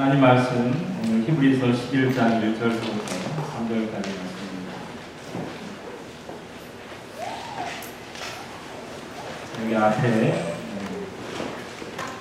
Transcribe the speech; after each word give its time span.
하나님 0.00 0.22
말씀 0.22 0.56
오늘 1.04 1.28
히브리서 1.28 1.66
11장 1.66 2.40
1절부터 2.40 2.86
3절까지 3.52 4.06
말씀입니다. 4.16 4.72
여기 9.62 9.76
앞에 9.76 10.56
음, 10.72 11.06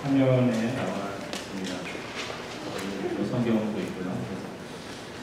화면에 0.03 0.75
나와 0.75 1.11
있습니다. 1.31 1.73
성경도 3.31 3.79
있고요. 3.79 4.13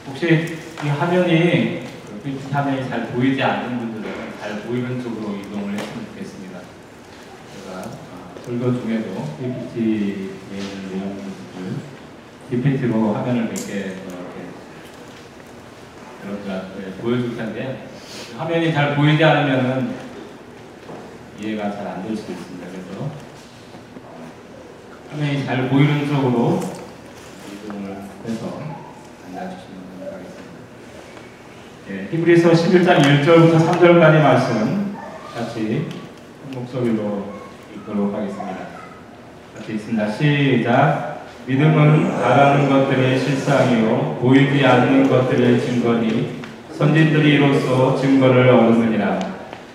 혹시 0.07 0.57
이 0.83 0.87
화면이 0.87 1.83
그 2.23 2.49
화면이 2.51 2.89
잘 2.89 3.05
보이지 3.09 3.43
않는 3.43 3.77
분들은 3.77 4.11
잘 4.41 4.61
보이는 4.61 4.99
쪽으로 5.03 5.35
이동을 5.35 5.73
했으면 5.73 6.07
좋겠습니다. 6.07 6.61
제가 7.53 7.81
아, 7.81 8.33
설교 8.43 8.81
중에도 8.81 9.37
PPT에 9.37 10.57
있는 10.57 10.89
내용들 10.91 11.16
PPT로 12.49 13.13
화면을 13.13 13.45
몇 13.45 13.53
개 13.55 13.73
이렇게 13.73 13.95
여러분들한테 16.25 16.91
보여줄 17.01 17.35
텐데 17.35 17.87
화면이 18.37 18.73
잘 18.73 18.95
보이지 18.95 19.23
않으면은 19.23 19.95
이해가 21.39 21.71
잘 21.71 21.87
안 21.87 22.03
될 22.03 22.15
수도 22.15 22.31
있습니다. 22.33 22.67
그래서 22.71 23.11
화면이 25.11 25.45
잘 25.45 25.69
보이는 25.69 26.07
쪽으로 26.07 26.59
이동을 27.65 27.97
해서 28.25 28.61
앉아주시면 29.27 29.77
하겠습니다. 30.01 30.47
예, 31.89 32.07
히브리서 32.11 32.51
11장 32.51 33.01
1절부터 33.01 33.59
3절까지 33.59 34.21
말씀 34.23 34.95
같이 35.33 35.87
목소리로 36.53 37.33
읽도록 37.75 38.13
하겠습니다. 38.15 38.57
같이 39.55 39.73
있습니다. 39.75 40.11
시작. 40.11 41.06
믿음은 41.47 42.21
바라는 42.21 42.67
것들의 42.67 43.19
실상이요 43.19 44.17
보이지 44.21 44.65
않는 44.65 45.07
것들의 45.09 45.61
증거니 45.61 46.41
선진들이 46.73 47.35
이로써 47.35 47.95
증거를 47.95 48.49
얻느니라. 48.49 49.17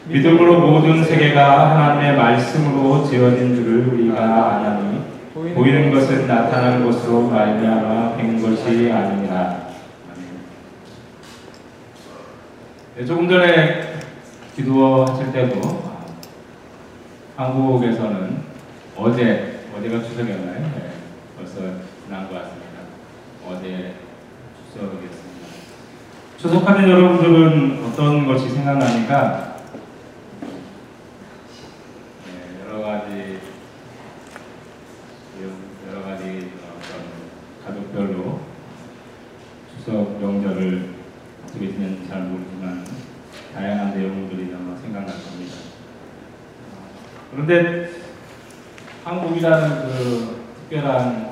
믿음으로 0.04 0.60
모든 0.60 1.02
세계가 1.02 1.70
하나님의 1.70 2.16
말씀으로 2.16 3.08
지어진 3.08 3.54
줄을 3.54 3.88
우리가 3.88 4.56
아나니 4.56 5.00
보이는 5.54 5.90
것은 5.90 6.26
나타난 6.26 6.84
것으로 6.84 7.22
말미암아 7.28 8.18
된 8.18 8.42
것이 8.42 8.92
아니니라. 8.92 9.62
네, 12.98 13.06
조금 13.06 13.26
전에 13.26 13.94
기도하실 14.54 15.32
때도 15.32 15.82
아, 17.36 17.44
한국에서는 17.44 18.42
어제 18.94 19.60
어제가 19.74 20.02
추석이었나요? 20.02 20.81
네, 21.42 21.48
벌써 21.48 21.60
지난 22.04 22.28
것 22.28 22.34
같습니다. 22.34 22.82
어제 23.44 23.96
추석이었습니다. 24.72 25.48
추석하면 26.38 26.88
여러분들은 26.88 27.84
어떤 27.84 28.26
것이 28.26 28.48
생각나니까 28.50 29.56
네, 32.26 32.64
여러 32.64 32.80
가지 32.80 33.40
여러 35.90 36.02
가지 36.04 36.52
가족별로 37.66 38.40
추석 39.76 40.20
명절을 40.20 40.94
어떻게 41.44 41.72
지냈는지 41.72 42.08
잘 42.08 42.22
모르지만 42.22 42.84
다양한 43.52 43.98
내용들이 43.98 44.54
아마 44.54 44.76
생각날 44.76 45.08
겁니다. 45.08 45.56
그런데 47.32 47.90
한국이라는 49.04 49.82
그 49.88 50.42
특별한 50.70 51.31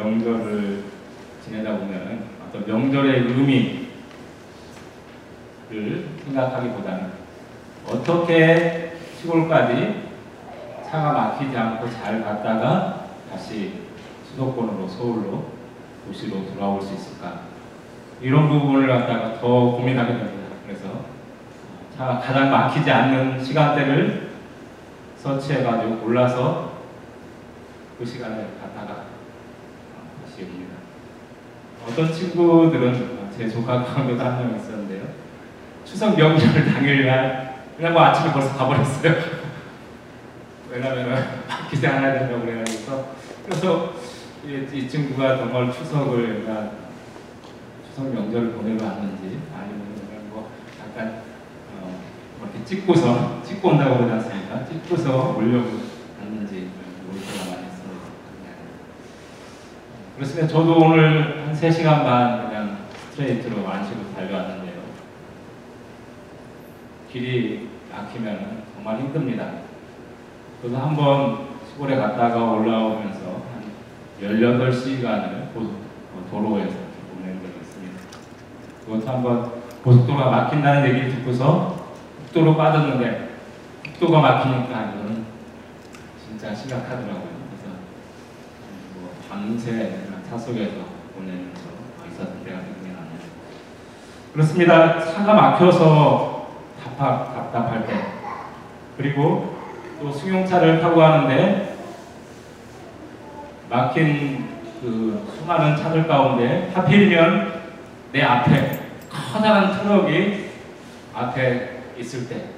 명절을 0.00 0.84
지내다 1.44 1.76
보면은 1.76 2.24
어떤 2.48 2.66
명절의 2.66 3.22
의미를 3.22 3.88
생각하기보다는 6.24 7.10
어떻게 7.86 8.96
시골까지 9.18 10.10
차가 10.88 11.12
막히지 11.12 11.56
않고 11.56 11.90
잘 11.90 12.24
갔다가 12.24 13.06
다시 13.30 13.80
수도권으로 14.30 14.88
서울로 14.88 15.50
도시로 16.06 16.46
돌아올 16.52 16.80
수 16.80 16.94
있을까 16.94 17.42
이런 18.22 18.48
부분을 18.48 18.88
갖다가 18.88 19.38
더 19.38 19.48
고민하게 19.72 20.14
됩니다. 20.14 20.56
그래서 20.66 21.04
차가 21.96 22.18
가장 22.18 22.50
막히지 22.50 22.90
않는 22.90 23.42
시간대를 23.42 24.30
서치해가지고 25.18 25.98
골라서 25.98 26.72
그 27.98 28.06
시간에 28.06 28.48
갔다가 28.60 28.99
옵니다. 30.44 30.74
어떤 31.86 32.12
친구들은 32.12 33.30
제 33.36 33.48
조카 33.48 33.82
가운데도 33.84 34.22
한 34.22 34.38
명 34.46 34.56
있었는데요. 34.56 35.04
추석 35.84 36.16
명절 36.16 36.64
당일날 36.66 37.64
그냥 37.76 37.92
뭐 37.92 38.02
아침에 38.02 38.32
벌써 38.32 38.56
가버렸어요. 38.56 39.14
왜냐면은 40.70 41.24
기대 41.70 41.88
안 41.88 42.02
해야 42.04 42.18
된다고 42.18 42.42
그래가지고 42.42 43.14
그래서 43.46 43.94
이, 44.46 44.66
이 44.76 44.88
친구가 44.88 45.36
정말 45.38 45.72
추석을 45.72 46.44
그냥 46.44 46.70
추석 47.88 48.12
명절을 48.14 48.52
보내러 48.52 48.84
왔는지 48.84 49.40
아니면 49.54 49.86
그냥 50.06 50.28
뭐 50.30 50.50
약간 50.80 51.22
어, 51.80 52.00
이렇게 52.42 52.64
찍고서 52.64 53.42
찍고 53.44 53.68
온다고 53.68 53.96
그러지 53.96 54.12
않습니까? 54.14 54.64
찍고서 54.66 55.34
오려고 55.36 55.80
갔는지 56.18 56.70
모를 57.06 57.20
때가 57.20 57.50
많이 57.50 57.66
있습니다. 57.66 58.00
그렇습니다. 60.20 60.48
저도 60.48 60.76
오늘 60.76 61.46
한 61.46 61.54
3시간 61.54 62.04
반 62.04 62.46
그냥 62.46 62.76
스트레이트로 63.10 63.66
안시고 63.66 64.12
달려왔는데요. 64.14 64.82
길이 67.10 67.70
막히면 67.90 68.64
정말 68.74 68.98
힘듭니다. 68.98 69.50
저도 70.60 70.76
한 70.76 70.94
번 70.94 71.48
시골에 71.70 71.96
갔다가 71.96 72.36
올라오면서 72.52 73.20
한 73.30 73.64
18시간을 74.20 75.48
도로에서 76.30 76.74
보낸 77.14 77.40
적이 77.40 77.54
있습니다. 77.62 78.00
그것도 78.84 79.08
한번 79.08 79.52
고속도로가 79.82 80.30
막힌다는 80.30 80.86
얘기를 80.90 81.14
듣고서 81.14 81.86
국도로 82.24 82.58
빠졌는데 82.58 83.30
국도가 83.84 84.20
막히니까 84.20 84.92
이거는 84.92 85.24
진짜 86.28 86.54
심각하더라고요. 86.54 87.40
그래서 87.48 87.74
뭐 88.96 89.14
밤새 89.30 90.09
차 90.30 90.38
속에서 90.38 90.76
보내면서 91.16 91.60
생각이 92.16 92.46
나네요. 92.46 93.18
그렇습니다. 94.32 95.00
차가 95.00 95.34
막혀서 95.34 96.46
답답, 96.80 97.34
답답할 97.34 97.84
때 97.84 97.94
그리고 98.96 99.58
또 100.00 100.12
승용차를 100.12 100.80
타고 100.80 101.00
가는데 101.00 101.76
막힌 103.68 104.48
그 104.80 105.28
수많은 105.36 105.76
차들 105.76 106.06
가운데 106.06 106.70
하필이면 106.74 107.62
내 108.12 108.22
앞에 108.22 108.82
커다란 109.10 109.82
트럭이 109.82 110.50
앞에 111.12 111.80
있을 111.98 112.28
때 112.28 112.50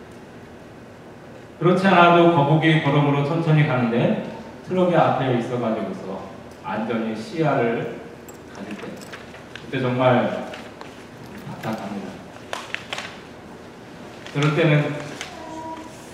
그렇지 1.58 1.86
않아도 1.86 2.36
거북이 2.36 2.82
걸음으로 2.82 3.24
천천히 3.26 3.66
가는데 3.66 4.30
트럭이 4.68 4.94
앞에 4.94 5.38
있어가지고서 5.38 6.32
완전히 6.64 7.16
시야를 7.16 8.00
가릴 8.54 8.76
때 8.76 8.88
그때 9.64 9.80
정말 9.80 10.52
답답합니다. 11.46 12.08
그럴 14.32 14.54
때는 14.54 14.94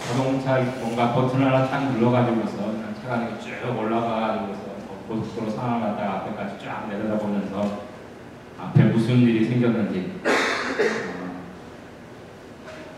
자동차 0.07 0.61
뭔가 0.81 1.13
버튼 1.15 1.45
하나 1.45 1.69
딱 1.69 1.93
눌러가지고서 1.93 2.57
그냥 2.57 2.95
차가 3.03 3.39
쭉 3.39 3.79
올라가가지고서 3.79 4.69
고속도로 5.09 5.51
상황 5.51 5.81
갖다가 5.81 6.17
앞에까지 6.17 6.65
쫙 6.65 6.89
내려다보면서 6.89 7.83
앞에 8.59 8.85
무슨 8.85 9.19
일이 9.19 9.45
생겼는지 9.45 10.21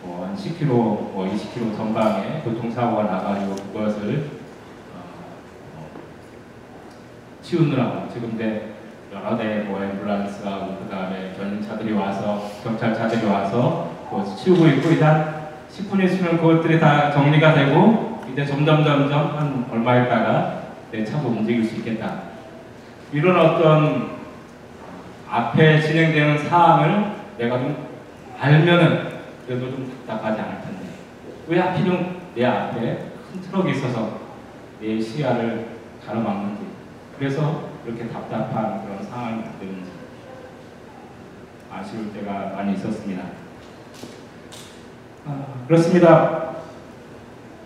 뭐한 0.02 0.36
10km, 0.36 0.66
뭐 0.66 1.30
20km 1.32 1.76
전방에 1.76 2.42
교통사고가 2.42 3.04
나가지고 3.04 3.54
그것을 3.54 4.30
어, 5.76 5.90
치우느라고 7.50 8.08
지금 8.12 8.38
대 8.38 8.62
여러 9.12 9.36
대뭐 9.36 9.80
앰뷸런스하고 9.80 10.78
그 10.78 10.88
다음에 10.88 11.34
견인차들이 11.36 11.92
와서 11.94 12.48
경찰차들이 12.62 13.26
와서 13.26 13.90
그것을 14.08 14.36
치우고 14.36 14.68
있고 14.68 14.90
일단 14.90 15.50
10분 15.68 16.04
있으면 16.04 16.36
그것들이 16.36 16.78
다 16.78 17.10
정리가 17.10 17.54
되고 17.54 18.20
이제 18.32 18.46
점점 18.46 18.84
점점 18.84 19.36
한 19.36 19.66
얼마 19.68 19.96
있다가 19.96 20.62
내 20.92 21.04
차도 21.04 21.26
움직일 21.26 21.64
수 21.64 21.74
있겠다. 21.76 22.20
이런 23.12 23.36
어떤 23.36 24.10
앞에 25.28 25.80
진행되는 25.80 26.38
사항을 26.48 27.12
내가 27.36 27.58
좀 27.58 27.88
알면은 28.38 29.08
그래도 29.46 29.70
좀 29.70 29.92
답답하지 30.06 30.40
않을 30.40 30.60
텐데 30.60 30.86
왜 31.48 31.58
하필이면 31.58 32.16
내 32.36 32.44
앞에 32.44 32.78
큰 33.32 33.40
트럭이 33.40 33.72
있어서 33.72 34.20
내 34.80 35.00
시야를 35.00 35.66
가로막는지 36.06 36.69
그래서 37.20 37.68
이렇게 37.84 38.08
답답한 38.08 38.82
그런 38.82 39.02
상황이 39.04 39.42
만드는지 39.42 39.90
아쉬울 41.70 42.14
때가 42.14 42.54
많이 42.56 42.72
있었습니다. 42.72 43.24
아, 45.26 45.44
그렇습니다. 45.68 46.54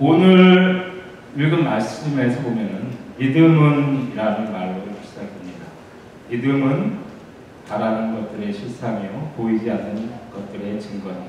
오늘 0.01 1.05
읽은 1.37 1.62
말씀에서 1.62 2.43
보면은 2.43 2.95
믿음은이라는 3.17 4.53
말로 4.53 4.83
시작됩니다. 5.05 5.67
믿음은 6.29 6.99
바라는 7.69 8.23
것들의 8.23 8.53
실상이요 8.53 9.35
보이지 9.37 9.71
않는 9.71 10.11
것들의 10.33 10.81
증거니 10.81 11.27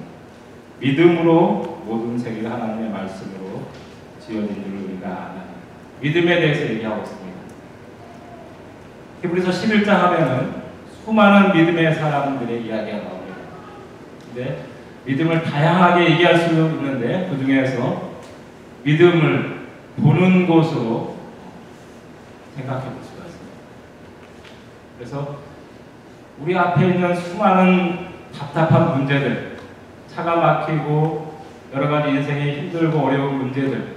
믿음으로 0.80 1.84
모든 1.86 2.18
세계가 2.18 2.54
하나님의 2.54 2.90
말씀으로 2.90 3.68
지어진 4.20 4.64
줄 4.64 4.90
우리가 4.90 5.46
믿음에 6.02 6.40
대해서 6.40 6.74
얘기하고 6.74 7.04
있습니다. 7.04 7.35
히브리서 9.22 9.50
11장 9.52 9.88
하면은 9.88 10.66
수많은 11.04 11.54
믿음의 11.54 11.96
사람들의 11.96 12.66
이야기가 12.66 12.98
나옵니다. 12.98 13.36
근데 14.26 14.66
믿음을 15.06 15.44
다양하게 15.44 16.12
얘기할 16.12 16.38
수 16.38 16.54
있는데 16.54 17.28
그 17.30 17.38
중에서 17.38 18.16
믿음을 18.84 19.68
보는 20.02 20.48
곳으로 20.48 21.16
생각해 22.56 22.84
볼 22.86 23.04
수가 23.04 23.26
있습니다. 23.26 23.58
그래서 24.98 25.38
우리 26.40 26.58
앞에 26.58 26.88
있는 26.88 27.16
수많은 27.16 28.08
답답한 28.38 28.98
문제들, 28.98 29.58
차가 30.08 30.36
막히고 30.36 31.44
여러 31.74 31.90
가지 31.90 32.10
인생에 32.10 32.56
힘들고 32.58 33.00
어려운 33.00 33.38
문제들, 33.38 33.96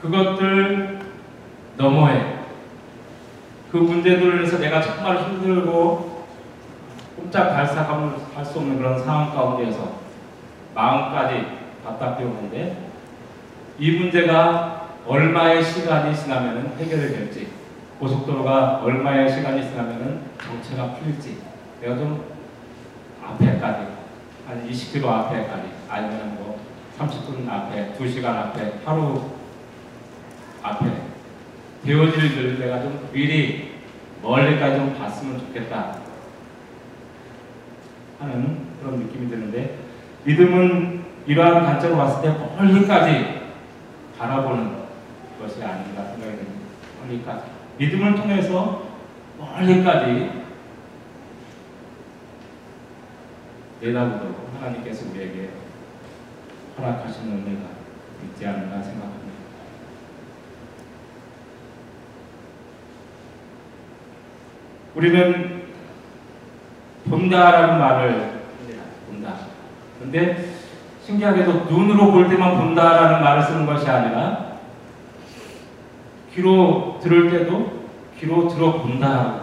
그것들 0.00 1.00
너머에 1.76 2.37
그 3.70 3.76
문제들을 3.76 4.44
해서 4.44 4.58
내가 4.58 4.80
정말 4.80 5.18
힘들고 5.18 6.26
꼼짝 7.16 7.50
발사감을 7.54 8.14
할수 8.34 8.58
없는 8.58 8.78
그런 8.78 8.98
상황 8.98 9.34
가운데에서 9.34 9.98
마음까지 10.74 11.58
오는데 12.22 12.88
이 13.78 13.98
문제가 13.98 14.88
얼마의 15.06 15.62
시간이 15.62 16.14
지나면 16.14 16.74
해결이 16.78 17.08
될지 17.12 17.48
고속도로가 17.98 18.80
얼마의 18.82 19.30
시간이 19.30 19.62
지나면 19.68 20.22
정체가 20.40 20.94
풀릴지 20.94 21.38
내가 21.80 21.96
좀 21.96 22.24
앞에까지 23.22 23.86
한 24.46 24.68
20km 24.68 25.06
앞에까지 25.06 25.68
아니면 25.88 26.36
뭐 26.36 26.60
30분 26.98 27.48
앞에 27.48 27.94
2시간 27.98 28.24
앞에 28.26 28.80
하루 28.84 29.22
앞에 30.62 31.07
되어질 31.84 32.38
일을 32.38 32.58
내가 32.58 32.82
좀 32.82 33.08
미리 33.12 33.72
멀리까지 34.22 34.76
좀 34.76 34.98
봤으면 34.98 35.38
좋겠다 35.38 35.98
하는 38.18 38.66
그런 38.80 38.98
느낌이 39.00 39.30
드는데 39.30 39.78
믿음은 40.24 41.04
이러한 41.26 41.64
관점으로 41.64 41.98
봤을 41.98 42.22
때 42.22 42.38
멀리까지 42.38 43.42
바라보는 44.18 44.72
것이 45.40 45.62
아닌가 45.62 46.04
생각이 46.04 46.36
듭니다. 46.36 46.66
멀리까지 47.00 47.42
믿음을 47.78 48.16
통해서 48.16 48.88
멀리까지 49.38 50.38
내다보도록 53.80 54.50
하나님께서 54.56 55.10
우리에게 55.10 55.50
허락하시는 56.76 57.32
은혜가 57.32 57.68
있지 58.24 58.46
않나 58.46 58.82
생각합니다. 58.82 59.17
우리는 64.98 65.62
본다라는 67.08 67.78
말을 67.78 68.10
합니다. 68.10 68.82
본다. 69.06 69.34
근데 70.00 70.54
신기하게도 71.04 71.66
눈으로 71.70 72.10
볼 72.10 72.28
때만 72.28 72.58
본다라는 72.58 73.22
말을 73.22 73.44
쓰는 73.44 73.64
것이 73.64 73.88
아니라 73.88 74.54
귀로 76.34 76.98
들을 77.00 77.30
때도 77.30 77.84
귀로 78.18 78.48
들어본다. 78.48 79.42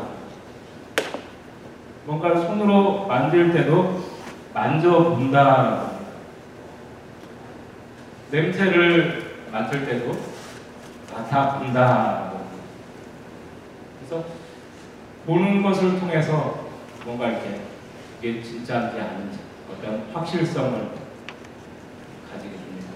뭔가를 2.05 2.35
손으로 2.35 3.07
만질 3.07 3.53
때도 3.53 4.03
만져본다. 4.53 5.91
냄새를 8.29 9.37
맡을 9.53 9.85
때도 9.85 10.17
맡아본다. 11.13 12.33
그래서 13.99 14.44
보는 15.25 15.63
것을 15.63 15.99
통해서 15.99 16.67
뭔가 17.03 17.29
이렇게 17.29 17.61
이게 18.21 18.41
진짜인지 18.41 18.99
아닌지 18.99 19.39
어떤 19.71 20.07
확실성을 20.13 20.89
가지게 22.31 22.51
됩니다. 22.51 22.89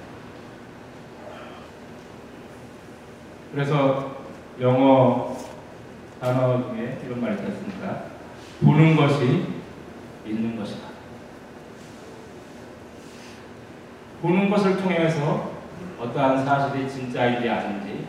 그래서 3.51 4.17
영어 4.61 5.35
단어 6.21 6.69
중에 6.69 6.99
이런 7.03 7.21
말이 7.21 7.33
있습니다. 7.33 8.01
보는 8.61 8.95
것이 8.95 9.45
믿는 10.25 10.57
것이다. 10.57 10.89
보는 14.21 14.49
것을 14.49 14.77
통해서 14.77 15.51
어떠한 15.99 16.45
사실이 16.45 16.89
진짜인지 16.89 17.49
아닌지 17.49 18.05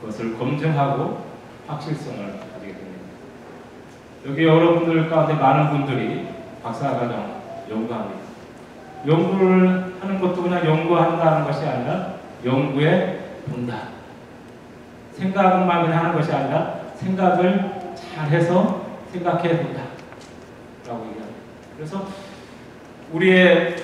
그것을 0.00 0.36
검증하고 0.36 1.24
확실성을. 1.66 2.53
여기 4.26 4.44
여러분들 4.44 5.10
가운데 5.10 5.34
많은 5.34 5.70
분들이 5.70 6.28
박사과정 6.62 7.42
연구합니다. 7.70 8.20
연구를 9.06 9.94
하는 10.00 10.20
것도 10.20 10.42
그냥 10.42 10.64
연구한다는 10.64 11.44
것이 11.44 11.66
아니라 11.66 12.14
연구에 12.44 13.20
본다. 13.48 13.88
생각만 15.12 15.92
하는 15.92 16.12
것이 16.14 16.32
아니라 16.32 16.80
생각을 16.96 17.74
잘해서 17.94 18.82
생각해 19.12 19.58
본다. 19.58 19.82
라고 20.86 21.06
얘기합니다. 21.08 21.40
그래서 21.76 22.06
우리의 23.12 23.76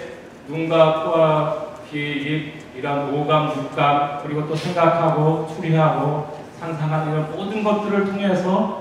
눈과 0.49 1.05
코와 1.05 1.57
귀, 1.91 1.99
입, 1.99 2.77
이런 2.77 3.13
오감, 3.13 3.51
육감, 3.57 4.21
그리고 4.23 4.49
또 4.49 4.57
생각하고 4.57 5.49
추리하고 5.55 6.39
상상하는 6.59 7.13
이런 7.13 7.33
모든 7.33 7.63
것들을 7.63 8.07
통해서 8.07 8.80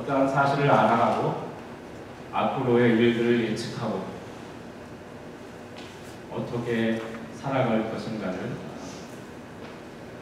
어떠한 0.00 0.28
사실을 0.28 0.70
알아가고 0.70 1.50
앞으로의 2.32 2.92
일들을 2.92 3.50
예측하고 3.50 4.04
어떻게 6.32 7.02
살아갈 7.34 7.90
것인가를 7.90 8.52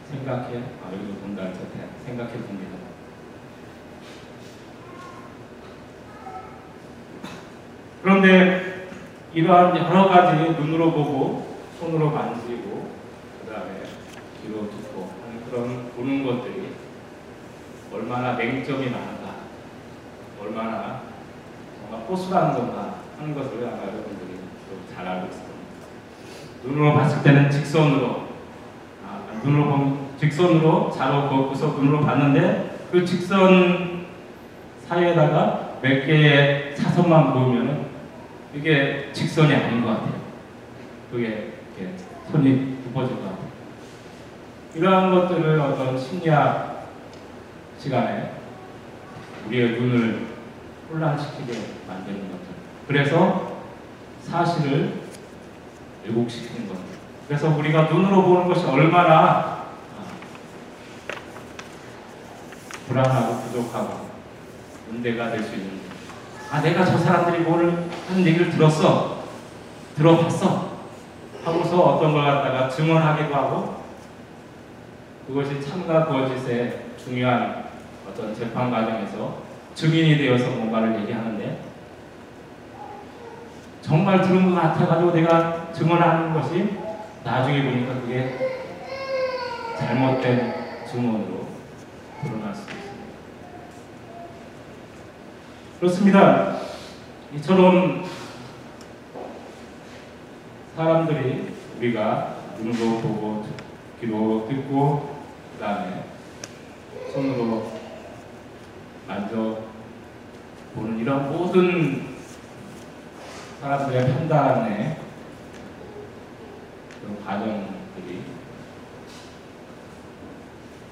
생각해, 0.09 0.57
아, 0.57 0.91
여기도 0.91 1.13
본다, 1.21 1.43
생각해 2.05 2.31
봅니다. 2.31 2.77
그런데 8.01 8.89
이러한 9.33 9.77
여러 9.77 10.09
가지 10.09 10.51
눈으로 10.59 10.91
보고 10.91 11.57
손으로 11.79 12.09
만지고 12.09 12.89
그 13.45 13.51
다음에 13.53 13.83
귀로 14.41 14.69
듣고 14.71 15.13
하는 15.21 15.45
그런 15.49 15.91
보는 15.91 16.25
것들이 16.25 16.69
얼마나 17.93 18.33
맹점이 18.33 18.89
많은가 18.89 19.18
얼마나 20.41 21.01
정말 21.81 22.07
호수라는 22.07 22.53
건가 22.53 22.95
하는 23.17 23.35
것을 23.35 23.67
아마 23.67 23.81
여러분들이 23.83 24.39
잘 24.93 25.07
알고 25.07 25.27
있을 25.27 25.41
겁니다. 25.41 25.59
눈으로 26.63 26.93
봤을 26.93 27.23
때는 27.23 27.49
직선으로 27.49 28.27
아, 29.05 29.21
눈으로 29.43 29.65
보면 29.65 29.99
직선으로 30.17 30.91
자로 30.91 31.29
걷고서 31.29 31.67
눈으로 31.67 32.01
봤는데 32.01 32.77
그 32.91 33.05
직선 33.05 34.05
사이에다가 34.87 35.77
몇 35.81 36.05
개의 36.05 36.75
차선만 36.75 37.33
보이면은 37.33 37.87
이게 38.53 39.09
직선이 39.13 39.53
아닌 39.53 39.81
것 39.81 39.89
같아요. 39.89 40.19
그게 41.11 41.53
이렇게 41.77 41.93
손이 42.31 42.77
굽어질 42.83 43.15
것 43.17 43.23
같아요. 43.23 43.49
이러한 44.75 45.11
것들을 45.11 45.59
어떤 45.59 45.97
심리학 45.97 46.87
시간에 47.77 48.38
우리의 49.47 49.79
눈을 49.79 50.27
혼란시키게 50.91 51.53
만드는 51.87 52.21
것들. 52.21 52.39
그래서 52.87 53.57
사실을 54.23 54.93
왜곡시키는 56.05 56.67
것. 56.67 56.75
그래서 57.27 57.49
우리가 57.49 57.83
눈으로 57.83 58.23
보는 58.23 58.47
것이 58.47 58.65
얼마나 58.65 59.65
불안하고 62.87 63.41
부족하고 63.43 64.09
문제가 64.89 65.29
될 65.29 65.43
수 65.43 65.53
있는지. 65.53 65.89
아, 66.51 66.61
내가 66.61 66.83
저 66.83 66.97
사람들이 66.97 67.43
뭘 67.43 67.87
하는 68.07 68.25
얘기를 68.25 68.49
들었어. 68.49 69.23
들어봤어. 69.95 70.69
하고서 71.43 71.79
어떤 71.81 72.13
걸 72.13 72.25
갖다가 72.25 72.67
증언하기도 72.69 73.33
하고 73.35 73.83
그것이 75.27 75.61
참과 75.61 76.05
거짓에 76.07 76.85
중요한 76.97 77.68
어떤 78.09 78.33
재판 78.33 78.71
과정에서 78.71 79.43
증인이 79.75 80.17
되어서 80.17 80.49
뭔가를 80.51 81.01
얘기하는데 81.01 81.59
정말 83.81 84.21
들은 84.21 84.53
것 84.53 84.61
같아가지고 84.61 85.11
내가 85.13 85.71
증언하는 85.71 86.33
것이 86.33 86.77
나중에 87.23 87.63
보니까 87.63 87.93
그게 88.01 88.37
잘못된 89.77 90.53
증언으로 90.85 91.47
드러날 92.21 92.53
수 92.53 92.63
있습니다. 92.63 92.99
그렇습니다. 95.79 96.57
이처럼 97.35 98.03
사람들이 100.75 101.53
우리가 101.77 102.35
눈으로 102.57 102.99
보고 102.99 103.45
귀로 104.01 104.47
듣고 104.47 105.15
그 105.53 105.63
다음에 105.63 106.03
손으로 107.13 107.78
만져 109.09 109.63
보는 110.75 110.99
이런 110.99 111.31
모든 111.31 112.15
사람들의 113.59 114.13
판단의 114.13 114.97
그런 117.01 117.25
과정들이 117.25 118.21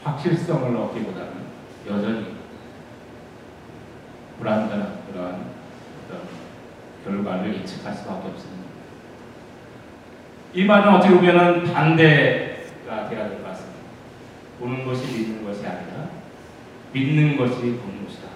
확실성을 0.03 0.75
얻기보다는 0.75 1.31
여전히 1.88 2.38
불안전한 4.39 4.97
그런 5.12 5.45
결과를 7.05 7.53
예측할 7.53 7.93
수밖에 7.93 8.29
없습니다. 8.29 8.67
이 10.53 10.65
말은 10.65 10.95
어떻게 10.95 11.13
보면 11.13 11.71
반대가 11.71 13.07
되어야 13.09 13.29
될 13.29 13.38
것 13.38 13.43
같습니다. 13.50 13.77
보는 14.59 14.86
것이 14.86 15.05
믿는 15.05 15.45
것이 15.45 15.65
아니라 15.67 16.07
믿는 16.94 17.38
것이 17.38 17.56
보는 17.56 18.06
것이다. 18.06 18.27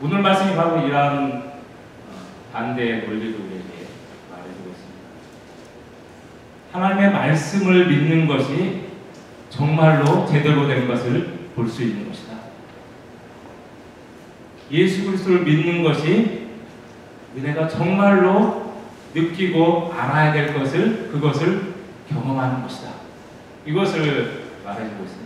오늘 0.00 0.20
말씀이 0.20 0.54
바로 0.56 0.86
이러한 0.86 1.32
어, 1.32 1.52
반대의 2.52 3.06
논리를 3.06 3.34
우리에게 3.34 3.86
말해주고 4.30 4.70
있습니다. 4.70 5.04
하나님의 6.72 7.12
말씀을 7.12 7.86
믿는 7.86 8.26
것이 8.26 8.84
정말로 9.50 10.26
제대로 10.26 10.66
된 10.66 10.86
것을 10.88 11.34
볼 11.54 11.68
수 11.68 11.82
있는 11.84 12.08
것이다. 12.08 12.34
예수 14.72 15.04
그리스도를 15.04 15.42
믿는 15.44 15.82
것이 15.84 16.48
내가 17.34 17.68
정말로 17.68 18.74
느끼고 19.14 19.92
알아야 19.96 20.32
될 20.32 20.52
것을 20.54 21.10
그것을 21.12 21.74
경험하는 22.08 22.62
것이다. 22.62 22.90
이것을 23.66 24.44
말해주고 24.64 25.04
있습니다. 25.04 25.23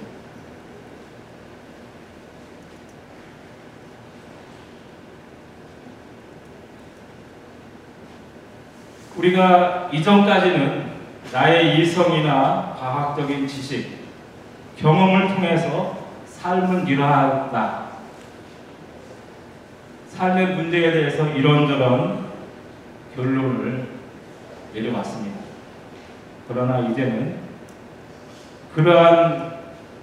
우리가 9.19 9.91
이전까지는 9.93 10.87
나의 11.33 11.81
이성이나 11.81 12.77
과학적인 12.79 13.47
지식, 13.47 13.99
경험을 14.79 15.35
통해서 15.35 15.99
삶을 16.27 16.89
이해한다. 16.89 17.89
삶의 20.11 20.55
문제에 20.55 20.93
대해서 20.93 21.27
이런저런 21.29 22.29
결론을 23.15 23.89
내려왔습니다. 24.73 25.39
그러나 26.47 26.79
이제는 26.89 27.39
그러한 28.75 29.59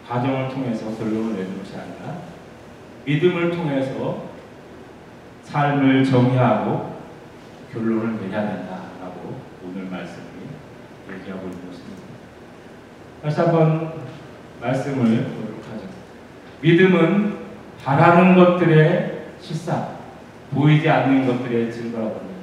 과정을 0.08 0.50
통해서 0.50 0.86
결론을 0.98 1.36
내는 1.36 1.58
것이 1.58 1.74
아니라 1.76 2.20
믿음을 3.06 3.52
통해서 3.52 4.26
삶을 5.44 6.04
정의하고 6.04 6.96
결론을 7.72 8.22
내려야 8.22 8.42
오늘 8.42 8.75
말씀이 9.96 10.26
얘기하고 11.12 11.48
있는 11.48 11.68
것입니다. 11.68 12.02
다시 13.24 13.40
한번 13.42 13.94
말씀을 14.62 15.24
보도록 15.24 15.64
하죠. 15.72 15.88
믿음은 16.62 17.38
바라는 17.84 18.36
것들의 18.36 19.26
실상, 19.40 19.96
보이지 20.54 20.90
않는 20.90 21.28
것들의 21.28 21.72
증거라고 21.72 22.20
합니다. 22.20 22.36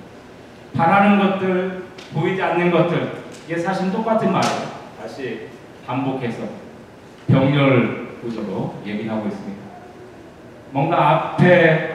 바라는 0.75 1.19
것들, 1.19 1.83
보이지 2.15 2.43
않는 2.43 2.71
것들, 2.71 3.13
이게 3.47 3.59
사실 3.59 3.91
똑같은 3.91 4.33
말이에요. 4.33 4.73
다시 5.01 5.49
반복해서 5.87 6.43
병렬 7.27 8.19
구조로 8.23 8.83
얘기하고 8.87 9.27
있습니다. 9.27 9.63
뭔가 10.71 11.11
앞에 11.11 11.93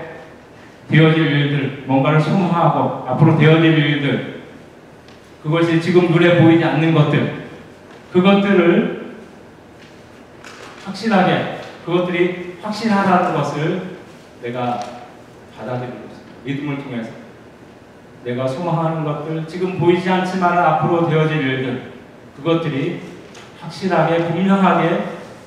되어질 0.89 1.25
일들, 1.25 1.83
뭔가를 1.85 2.19
소망하고 2.19 3.07
앞으로 3.09 3.37
되어질 3.37 3.77
일들, 3.77 4.36
그것이 5.47 5.79
지금 5.81 6.11
눈에 6.11 6.41
보이지 6.41 6.61
않는 6.61 6.93
것들, 6.93 7.47
그것들을 8.11 9.15
확실하게, 10.83 11.61
그것들이 11.85 12.57
확실하다는 12.61 13.33
것을 13.33 13.81
내가 14.41 14.77
받아들이고 15.57 15.97
있습니다. 15.97 16.31
믿음을 16.43 16.83
통해서. 16.83 17.11
내가 18.25 18.45
소망하는 18.45 19.05
것들, 19.05 19.47
지금 19.47 19.79
보이지 19.79 20.09
않지만 20.09 20.57
앞으로 20.57 21.07
되어질 21.07 21.37
일들, 21.37 21.93
그것들이 22.35 22.99
확실하게, 23.61 24.25
분명하게 24.27 25.03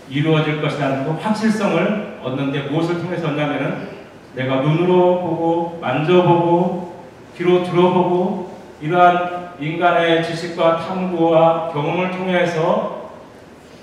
이루어질 0.09 0.63
것이라는 0.63 1.05
그 1.05 1.11
확실성을 1.23 2.21
얻는데 2.23 2.71
무엇을 2.71 3.03
통해서 3.03 3.29
얻냐면은 3.29 3.91
내가 4.35 4.63
눈으로 4.63 5.21
보고, 5.21 5.79
만져보고, 5.83 7.05
귀로 7.37 7.63
들어보고, 7.65 8.59
이러한 8.81 9.40
인간의 9.61 10.25
지식과 10.25 10.79
탐구와 10.79 11.71
경험을 11.73 12.11
통해서 12.11 13.11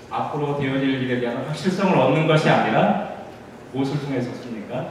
앞으로 0.10 0.60
되어질 0.60 1.04
일에 1.04 1.20
대한 1.20 1.46
확실성을 1.46 1.96
얻는 1.98 2.28
것이 2.28 2.50
아니라 2.50 3.10
무엇을 3.74 4.00
통해서 4.00 4.34
씁니까? 4.34 4.88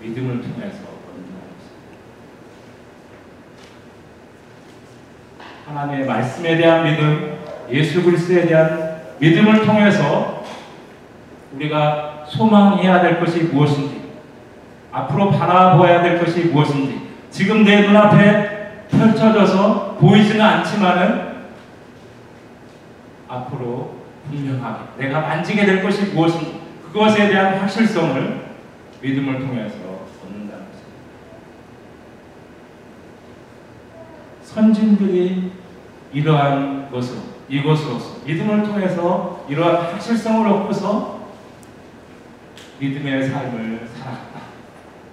믿음을 0.00 0.40
통해서 0.40 0.96
하나님의 5.66 6.06
말씀에 6.06 6.56
대한 6.56 6.84
믿음, 6.84 7.38
예수 7.70 8.04
그리스도에 8.04 8.46
대한 8.46 9.00
믿음을 9.18 9.66
통해서 9.66 10.44
우리가 11.54 12.24
소망해야 12.28 13.02
될 13.02 13.18
것이 13.18 13.44
무엇인지, 13.44 14.02
앞으로 14.92 15.30
바라보아야 15.32 16.02
될 16.02 16.24
것이 16.24 16.44
무엇인지, 16.44 17.08
지금 17.30 17.64
내 17.64 17.80
눈앞에 17.80 18.55
펼쳐져서 18.96 19.96
보이지는 20.00 20.44
않지만은 20.44 21.36
앞으로 23.28 23.96
분명하게 24.28 24.84
내가 24.98 25.20
만지게 25.20 25.64
될 25.64 25.82
것이 25.82 26.06
무엇인지, 26.12 26.60
그것에 26.84 27.28
대한 27.28 27.58
확실성을 27.58 28.46
믿음을 29.00 29.40
통해서 29.40 29.76
얻는다는 30.24 30.64
것입니다. 30.66 30.86
선진들이 34.42 35.52
이러한 36.12 36.90
것으로, 36.90 37.20
이것으로서 37.48 38.24
믿음을 38.24 38.62
통해서 38.62 39.44
이러한 39.48 39.92
확실성을 39.92 40.48
얻고서 40.48 41.20
믿음의 42.78 43.28
삶을 43.28 43.88
살았다. 43.96 44.40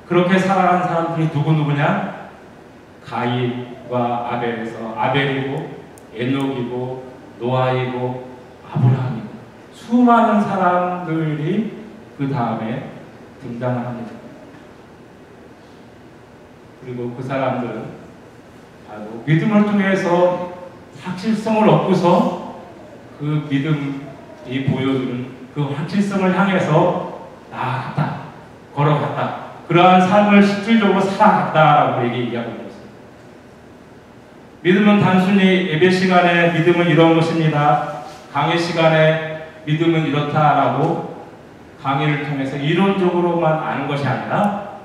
그렇게 0.08 0.38
살아간 0.38 0.88
사람들이 0.88 1.30
누구누구냐? 1.34 2.23
가인과 3.06 4.30
아벨에서 4.32 4.96
아벨이고 4.98 5.84
에녹이고 6.16 7.14
노아이고 7.40 8.34
아브라함이고 8.72 9.28
수많은 9.74 10.42
사람들이 10.42 11.84
그 12.18 12.30
다음에 12.30 12.92
등장을 13.42 13.86
합니다. 13.86 14.12
그리고 16.82 17.14
그 17.16 17.24
사람들은 17.24 17.86
바로 18.88 19.24
믿음을 19.26 19.64
통해서 19.66 20.54
확실성을 21.02 21.68
얻고서 21.68 22.62
그 23.20 23.48
믿음이 23.50 24.66
보여주는 24.66 25.28
그 25.54 25.64
확실성을 25.64 26.38
향해서 26.38 27.28
나아갔다, 27.52 28.16
걸어갔다. 28.76 29.44
그러한 29.68 30.02
삶을 30.02 30.44
실질적으로 30.44 31.00
살아갔다라고 31.00 32.08
얘기하고. 32.08 32.63
믿음은 34.64 35.02
단순히 35.02 35.68
예배 35.68 35.92
시간에 35.92 36.52
믿음은 36.54 36.88
이런 36.88 37.16
것입니다. 37.16 38.04
강의 38.32 38.58
시간에 38.58 39.48
믿음은 39.66 40.08
이렇다라고 40.08 41.26
강의를 41.84 42.30
통해서 42.30 42.56
이론적으로만 42.56 43.60
아는 43.60 43.90
것이 43.90 44.08
아니라 44.08 44.80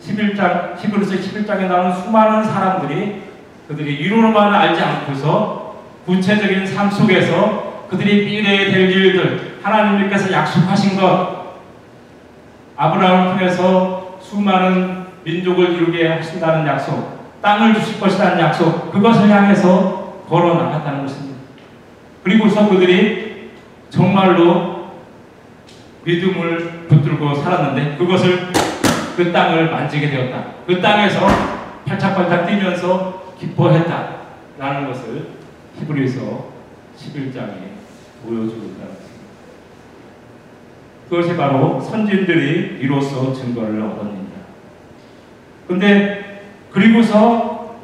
11장, 0.00 0.78
히브리서 0.78 1.16
11장에 1.16 1.66
나오는 1.66 1.92
수많은 1.92 2.44
사람들이 2.44 3.22
그들이 3.66 3.94
이론으로만 3.94 4.54
알지 4.54 4.80
않고서 4.80 5.82
구체적인 6.06 6.64
삶 6.64 6.88
속에서 6.88 7.86
그들이 7.90 8.24
미래에 8.24 8.70
될 8.70 8.90
일들, 8.90 9.58
하나님께서 9.62 10.32
약속하신 10.32 10.96
것, 10.96 11.58
아브라함을 12.76 13.32
통해서 13.32 14.18
수많은 14.20 15.06
민족을 15.24 15.70
이루게 15.70 16.06
하신다는 16.08 16.66
약속, 16.68 17.21
땅을 17.42 17.74
주실 17.74 17.98
것이라는 18.00 18.40
약속, 18.40 18.92
그것을 18.92 19.28
향해서 19.28 20.22
걸어 20.28 20.54
나갔다는 20.54 21.02
것입니다. 21.02 21.40
그리고서 22.22 22.68
그들이 22.68 23.50
정말로 23.90 24.92
믿음을 26.04 26.86
붙들고 26.88 27.34
살았는데 27.34 27.96
그것을 27.98 28.48
그 29.16 29.32
땅을 29.32 29.70
만지게 29.70 30.08
되었다. 30.08 30.44
그 30.66 30.80
땅에서 30.80 31.26
팔짝팔짝 31.86 32.46
뛰면서 32.46 33.34
기뻐했다 33.38 34.16
라는 34.58 34.86
것을 34.88 35.26
히브리서 35.78 36.20
11장에 36.96 37.72
보여주고 38.24 38.66
있다는 38.66 38.94
것입니다. 38.94 39.22
그것이 41.10 41.36
바로 41.36 41.80
선진들이 41.80 42.78
이로써 42.80 43.34
증거를 43.34 43.82
얻었느니라. 43.82 44.22
근데 45.66 46.21
그리고서 46.72 47.76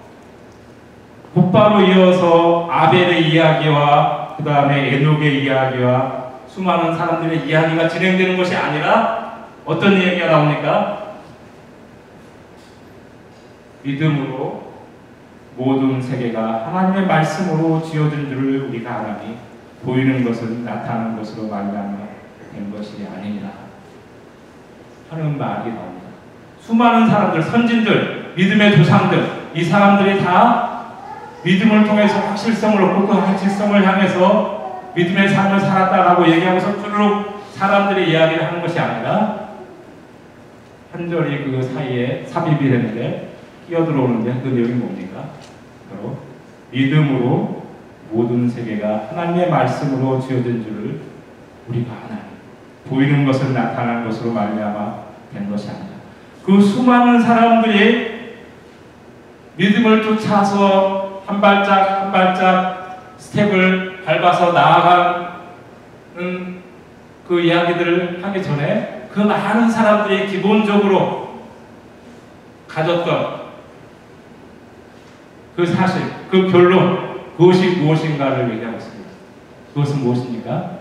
곧바로 1.34 1.82
이어서 1.82 2.68
아벨의 2.70 3.30
이야기와 3.30 4.36
그 4.36 4.44
다음에 4.44 4.94
에녹의 4.94 5.44
이야기와 5.44 6.28
수많은 6.48 6.96
사람들의 6.96 7.46
이야기가 7.46 7.88
진행되는 7.88 8.36
것이 8.36 8.56
아니라 8.56 9.46
어떤 9.64 10.00
이야기가 10.00 10.26
나옵니까? 10.26 11.08
믿음으로 13.82 14.68
모든 15.56 16.00
세계가 16.00 16.66
하나님의 16.68 17.06
말씀으로 17.06 17.82
지어진 17.82 18.28
줄을 18.28 18.68
우리가 18.68 19.00
알아니 19.00 19.36
보이는 19.84 20.24
것은 20.24 20.64
나타나는 20.64 21.16
것으로 21.16 21.48
말미암아 21.48 21.98
된 22.52 22.72
것이 22.74 23.06
아니니라 23.06 23.50
하는 25.10 25.38
말이 25.38 25.72
나옵니다. 25.72 26.08
수많은 26.60 27.08
사람들, 27.08 27.42
선진들, 27.42 28.27
믿음의 28.38 28.76
조상들, 28.76 29.50
이 29.52 29.64
사람들이 29.64 30.22
다 30.22 30.84
믿음을 31.42 31.84
통해서 31.84 32.20
확실성을 32.20 32.80
얻고 32.80 33.08
그 33.08 33.12
확실성을 33.12 33.84
향해서 33.84 34.80
믿음의 34.94 35.28
삶을 35.28 35.58
살았다라고 35.58 36.30
얘기하면서 36.30 36.80
쭈르륵 36.80 37.40
사람들의 37.54 38.08
이야기를 38.08 38.46
하는 38.46 38.62
것이 38.62 38.78
아니라 38.78 39.48
한 40.92 41.10
절이 41.10 41.50
그 41.50 41.60
사이에 41.60 42.24
삽입이 42.28 42.70
되는데 42.70 43.34
끼어들어오는데 43.68 44.40
그 44.44 44.48
내용이 44.50 44.74
뭡니까? 44.74 45.30
바로 45.90 46.18
믿음으로 46.70 47.64
모든 48.12 48.48
세계가 48.48 49.08
하나님의 49.10 49.50
말씀으로 49.50 50.20
지어진 50.20 50.62
줄을 50.62 51.00
우리가 51.68 51.90
하나님 52.04 52.24
보이는 52.88 53.26
것을 53.26 53.52
나타난 53.52 54.04
것으로 54.04 54.30
말미암아 54.30 54.94
된 55.34 55.50
것이 55.50 55.70
아니라 55.70 55.88
그 56.46 56.60
수많은 56.60 57.20
사람들이 57.20 58.17
믿음을 59.58 60.02
쫓아서 60.04 61.22
한 61.26 61.40
발짝 61.40 62.02
한 62.02 62.12
발짝 62.12 63.16
스텝을 63.18 64.04
밟아서 64.04 64.52
나아가는 64.52 65.32
그 67.26 67.40
이야기들을 67.40 68.24
하기 68.24 68.42
전에 68.42 69.08
그 69.12 69.18
많은 69.20 69.68
사람들이 69.68 70.28
기본적으로 70.28 71.40
가졌던 72.68 73.48
그 75.56 75.66
사실, 75.66 76.02
그 76.30 76.48
결론, 76.48 77.32
그것이 77.36 77.78
무엇인가를 77.78 78.54
얘기하고 78.54 78.76
있습니다. 78.76 79.10
그것은 79.74 79.98
무엇입니까? 80.04 80.78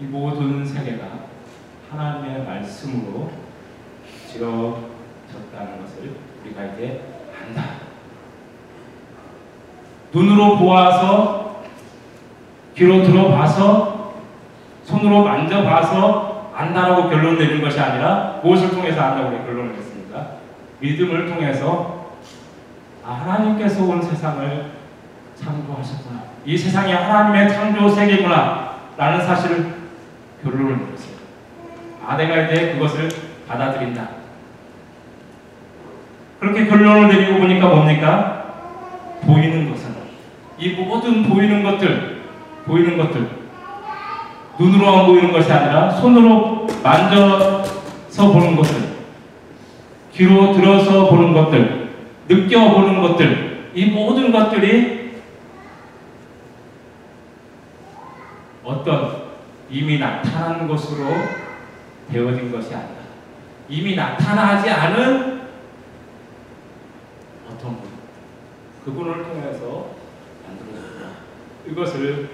이 0.00 0.04
모든 0.04 0.64
세계가 0.64 1.04
하나님의 1.90 2.44
말씀으로 2.44 3.32
지어 4.30 4.93
졌다는 5.34 5.82
것을 5.82 6.16
우리가 6.42 6.64
이제 6.64 7.02
안다. 7.42 7.64
눈으로 10.12 10.58
보아서, 10.58 11.64
귀로 12.76 13.02
들어봐서, 13.02 14.14
손으로 14.84 15.24
만져봐서 15.24 16.52
안다라고 16.54 17.08
결론 17.08 17.36
내는 17.36 17.60
것이 17.60 17.80
아니라 17.80 18.40
무엇을 18.42 18.70
통해서 18.70 19.00
안다고 19.00 19.44
결론을 19.44 19.72
냈습니까? 19.72 20.36
믿음을 20.80 21.28
통해서 21.28 22.10
아, 23.04 23.12
하나님께서 23.12 23.84
온 23.84 24.00
세상을 24.00 24.72
창조하셨구나. 25.36 26.22
이 26.46 26.56
세상이 26.56 26.92
하나님의 26.92 27.50
창조 27.50 27.88
세계구나. 27.88 28.74
라는 28.96 29.26
사실을 29.26 29.74
결론을 30.42 30.78
내렸어요. 30.78 31.14
아, 32.06 32.16
내가 32.16 32.42
이제 32.42 32.74
그것을 32.74 33.08
받아들인다. 33.48 34.23
그렇게 36.44 36.66
결론을 36.66 37.08
내리고 37.08 37.38
보니까 37.38 37.68
뭡니까? 37.68 38.44
보이는 39.22 39.70
것은. 39.70 39.94
이 40.58 40.68
모든 40.72 41.22
보이는 41.22 41.62
것들, 41.62 42.20
보이는 42.66 42.98
것들. 42.98 43.26
눈으로만 44.58 45.06
보이는 45.06 45.32
것이 45.32 45.50
아니라 45.50 45.90
손으로 45.90 46.66
만져서 46.82 48.32
보는 48.32 48.56
것들, 48.56 48.76
귀로 50.12 50.52
들어서 50.52 51.08
보는 51.08 51.32
것들, 51.32 51.88
느껴보는 52.28 53.00
것들, 53.00 53.70
이 53.74 53.86
모든 53.86 54.30
것들이 54.30 55.14
어떤 58.62 59.24
이미 59.70 59.98
나타난 59.98 60.68
것으로 60.68 61.06
되어진 62.12 62.52
것이 62.52 62.74
아니라. 62.74 62.90
이미 63.70 63.96
나타나지 63.96 64.68
않은 64.68 65.34
어떤 67.64 67.76
분, 67.76 67.88
그분을 68.84 69.24
통해서 69.24 69.94
만들어졌구나. 70.46 71.10
이것을 71.66 72.28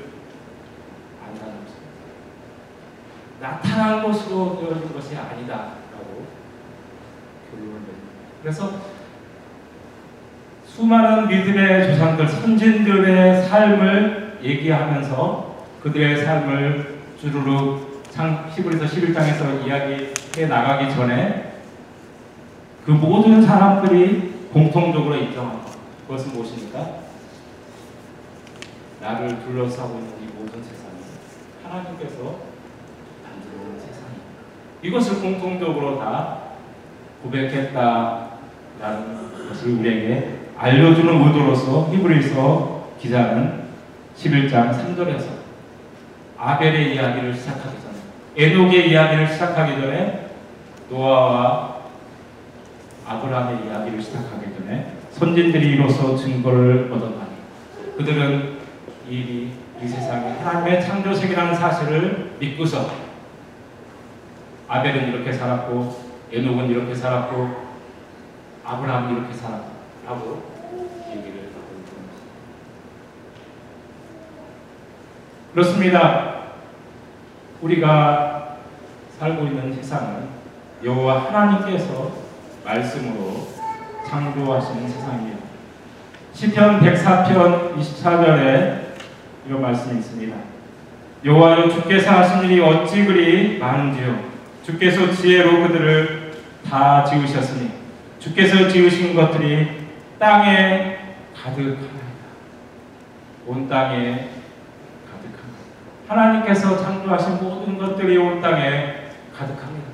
안다는 1.25 1.55
것입니다. 1.65 1.81
나타난 3.41 4.03
것으로 4.03 4.59
되어진 4.61 4.93
것이 4.93 5.17
아니다라고 5.17 6.27
결론을 7.51 7.73
냅니다. 7.75 8.11
그래서 8.43 8.73
수많은 10.67 11.29
믿음의 11.29 11.89
조상들, 11.89 12.27
선진들의 12.27 13.47
삶을 13.47 14.39
얘기하면서 14.43 15.67
그들의 15.83 16.25
삶을 16.25 17.01
주르륵 17.21 18.03
상 18.11 18.51
히브리서 18.51 18.85
11장에서 18.87 19.67
이야기해 19.67 20.47
나가기 20.49 20.93
전에 20.95 21.53
그 22.85 22.91
모든 22.91 23.43
사람들이 23.43 24.49
공통적으로 24.53 25.15
것 25.65 25.80
그것은 26.11 26.33
무엇입니까? 26.33 27.03
나를 29.01 29.44
둘러싸고 29.44 30.01
있는 30.01 30.11
이 30.20 30.27
모든 30.37 30.61
세상이 30.61 30.99
하나님께서 31.62 32.16
만들어 33.23 33.62
놓은 33.62 33.79
세상이 33.79 34.14
이것을 34.83 35.20
공통적으로 35.20 36.01
다 36.01 36.38
고백했다라는 37.23 38.29
것을 39.49 39.79
우리에게 39.79 40.40
알려주는 40.59 41.29
의도로서 41.29 41.92
히브리서 41.92 42.88
기자는 42.99 43.68
11장 44.16 44.73
3절에서 44.73 45.27
아벨의 46.37 46.96
이야기를 46.96 47.33
시작하기 47.37 47.77
전에 47.83 47.94
에녹의 48.37 48.90
이야기를 48.90 49.29
시작하기 49.29 49.81
전에 49.81 50.31
노아와 50.90 51.77
아브라함의 53.07 53.68
이야기를 53.68 54.03
시작하기 54.03 54.57
전에 54.59 55.00
선진들이 55.12 55.75
이로써 55.75 56.16
증거를 56.16 56.90
얻어가니 56.92 57.31
그들은 57.96 58.59
이, 59.09 59.51
이 59.83 59.88
세상에 59.88 60.33
하나님의 60.38 60.83
창조세계라는 60.83 61.55
사실을 61.55 62.33
믿고서 62.38 62.90
아벨은 64.68 65.09
이렇게 65.09 65.33
살았고 65.33 66.11
에녹은 66.33 66.70
이렇게 66.70 66.94
살았고 66.94 67.70
아브라함은 68.64 69.16
이렇게 69.16 69.35
살았다고 69.35 70.42
얘기를 71.11 71.51
하고 71.55 71.73
있는 71.73 71.85
것입니다. 71.85 72.14
그렇습니다. 75.53 76.40
우리가 77.62 78.59
살고 79.18 79.44
있는 79.44 79.75
세상은 79.75 80.29
여호와 80.85 81.27
하나님께서 81.27 82.12
말씀으로 82.64 83.60
창조하시는 84.11 84.88
세상입니다. 84.88 85.38
시편 86.33 86.81
104편 86.81 87.77
24절에 87.77 88.81
이런 89.46 89.62
말씀이 89.62 90.01
있습니다. 90.01 90.37
여호와여 91.25 91.68
주께서 91.68 92.11
하신 92.11 92.51
일이 92.51 92.61
어찌 92.61 93.05
그리 93.05 93.59
많은지요 93.59 94.31
주께서 94.64 95.12
지혜로 95.12 95.62
그들을 95.62 96.33
다 96.68 97.05
지으셨으니 97.05 97.70
주께서 98.18 98.68
지으신 98.68 99.14
것들이 99.14 99.87
땅에 100.18 100.99
가득하나이다. 101.40 101.81
온 103.46 103.68
땅에 103.68 104.31
가득한 105.09 105.40
하나님께서 106.09 106.83
창조하신 106.83 107.38
모든 107.40 107.79
것들이 107.79 108.18
온 108.18 108.40
땅에 108.40 109.05
가득합니다. 109.38 109.88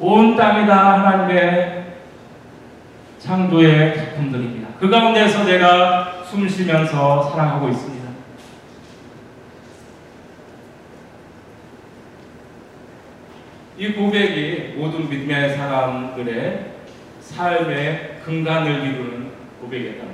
온 0.00 0.36
땅이 0.36 0.66
다 0.66 0.94
하나님의 0.94 1.84
창조의 3.24 3.96
작품들입니다. 3.96 4.68
그 4.78 4.90
가운데서 4.90 5.44
내가 5.44 6.24
숨 6.24 6.46
쉬면서 6.46 7.30
살아가고 7.30 7.70
있습니다. 7.70 8.04
이 13.78 13.92
고백이 13.92 14.74
모든 14.76 15.08
믿음의 15.08 15.56
사람들의 15.56 16.66
삶의 17.20 18.20
근간을 18.24 18.70
이루는 18.86 19.30
고백이었다. 19.62 20.04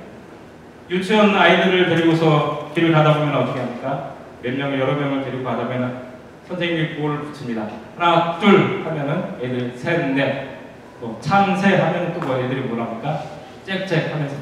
유치원 0.89 1.35
아이들을 1.35 1.89
데리고서 1.89 2.71
길을 2.75 2.93
가다 2.93 3.19
보면 3.19 3.35
어떻게 3.35 3.59
합니까? 3.59 4.15
몇 4.41 4.55
명, 4.55 4.73
여러 4.79 4.95
명을 4.95 5.25
데리고 5.25 5.43
가다 5.43 5.65
보면 5.65 6.11
선생님이 6.47 6.95
구호를 6.95 7.23
붙입니다. 7.23 7.69
하나, 7.99 8.39
둘 8.39 8.85
하면은 8.85 9.35
애들 9.43 9.73
셋, 9.77 10.15
넷. 10.15 10.60
또 11.01 11.19
참새 11.21 11.77
하면 11.77 12.13
또 12.15 12.27
뭐 12.27 12.39
애들이 12.39 12.61
뭐라 12.63 12.85
합니까? 12.85 13.23
짹짹 13.67 14.13
하면서. 14.13 14.37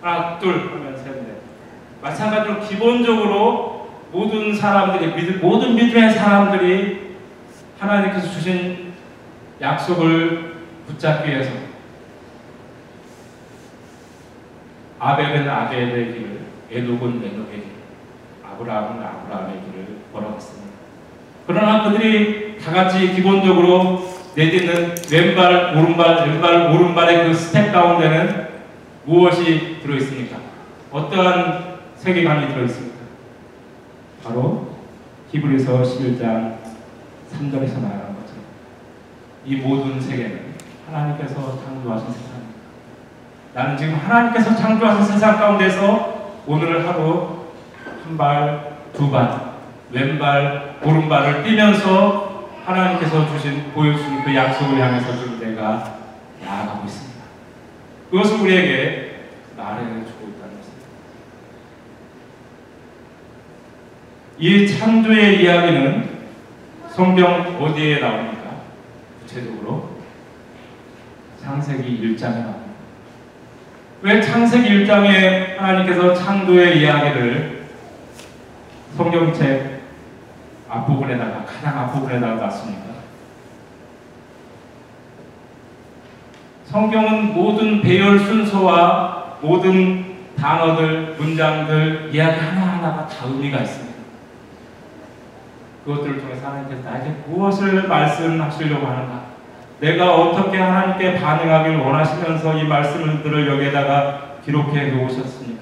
하나, 0.00 0.38
둘 0.38 0.70
하면 0.70 0.96
셋, 0.96 1.12
넷. 1.12 1.38
마찬가지로 2.00 2.60
기본적으로 2.60 3.88
모든 4.12 4.54
사람들이, 4.54 5.12
믿, 5.14 5.38
모든 5.42 5.74
믿음의 5.74 6.12
사람들이 6.12 7.16
하나님께서 7.78 8.30
주신 8.30 8.92
약속을 9.60 10.54
붙잡기 10.86 11.30
위해서 11.30 11.50
아벨은 15.00 15.48
아벨의 15.48 16.12
길을, 16.12 16.40
에녹은 16.70 17.22
에녹의 17.24 17.52
길, 17.52 17.64
아브라함은 18.44 19.02
아브라함의 19.04 19.60
길을 19.66 19.86
걸어갔습니다. 20.12 20.68
그러나 21.46 21.84
그들이 21.84 22.58
다 22.58 22.72
같이 22.72 23.14
기본적으로 23.14 24.17
내딛는 24.38 24.94
왼발, 25.10 25.76
오른발, 25.76 26.28
왼발, 26.28 26.70
오른발의 26.70 27.26
그 27.26 27.34
스텝 27.34 27.72
가운데는 27.72 28.46
무엇이 29.04 29.78
들어있습니까? 29.82 30.36
어떠한 30.92 31.78
세계관이 31.96 32.54
들어있습니까? 32.54 32.98
바로 34.22 34.76
히브리서 35.32 35.82
11장 35.82 36.54
3절에서 37.32 37.80
말하는 37.80 38.14
것처럼 38.14 38.44
이 39.44 39.56
모든 39.56 40.00
세계는 40.00 40.54
하나님께서 40.86 41.58
창조하신 41.64 42.06
세상입니다. 42.12 42.60
나는 43.54 43.76
지금 43.76 43.96
하나님께서 43.96 44.54
창조하신 44.54 45.04
세상 45.14 45.36
가운데서 45.36 46.36
오늘 46.46 46.86
하루 46.86 47.38
한 48.04 48.16
발, 48.16 48.78
두 48.92 49.10
발, 49.10 49.54
왼발, 49.90 50.76
오른발을 50.84 51.42
뛰면서 51.42 52.27
하나님께서 52.68 53.26
주신 53.30 53.72
보여주신 53.72 54.22
그 54.22 54.34
약속을 54.34 54.78
향해서 54.78 55.16
지금 55.16 55.40
내가 55.40 56.00
나아가고 56.44 56.84
있습니다. 56.84 57.24
그것을 58.10 58.40
우리에게 58.40 59.20
말해주고 59.56 60.28
있다는 60.28 60.56
것입니다. 60.58 60.88
이 64.38 64.68
창조의 64.68 65.42
이야기는 65.42 66.18
성경 66.90 67.56
어디에 67.58 68.00
나옵니까? 68.00 68.62
구체적으로 69.22 69.98
창세기 71.42 72.02
1장에 72.02 72.34
나옵니다. 72.34 72.68
왜 74.02 74.20
창세기 74.20 74.84
1장에 74.84 75.56
하나님께서 75.56 76.14
창조의 76.14 76.80
이야기를 76.80 77.62
성경책 78.96 79.77
앞부분에다가 80.68 81.44
가장 81.44 81.78
앞부분에다가 81.78 82.34
놨습니까? 82.34 82.88
성경은 86.66 87.34
모든 87.34 87.80
배열 87.80 88.18
순서와 88.18 89.38
모든 89.40 90.16
단어들, 90.38 91.16
문장들, 91.18 92.10
이야기 92.12 92.38
하나하나가 92.38 93.08
다 93.08 93.26
의미가 93.26 93.58
있습니다. 93.58 93.98
그것들을 95.84 96.20
통해서 96.20 96.46
하나님께서 96.46 96.82
나에게 96.82 97.10
무엇을 97.26 97.88
말씀하시려고 97.88 98.86
하는가? 98.86 99.28
내가 99.80 100.14
어떻게 100.14 100.58
하나님께 100.58 101.18
반응하기를 101.18 101.78
원하시면서 101.78 102.58
이 102.58 102.64
말씀들을 102.64 103.48
여기에다가 103.48 104.36
기록해 104.44 104.92
놓으셨습니까? 104.92 105.57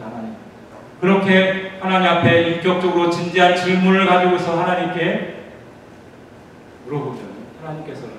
그렇게 1.01 1.73
하나님 1.81 2.09
앞에 2.09 2.53
인격적으로 2.53 3.11
진지한 3.11 3.55
질문을 3.55 4.07
가지고서 4.07 4.61
하나님께 4.63 5.45
물어보면 6.87 7.21
하나님께서는 7.63 8.15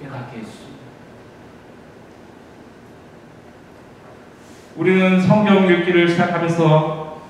깨닫게 0.00 0.38
해주십니다. 0.38 0.82
우리는 4.76 5.20
성경 5.20 5.70
읽기를 5.70 6.08
시작하면서 6.08 7.22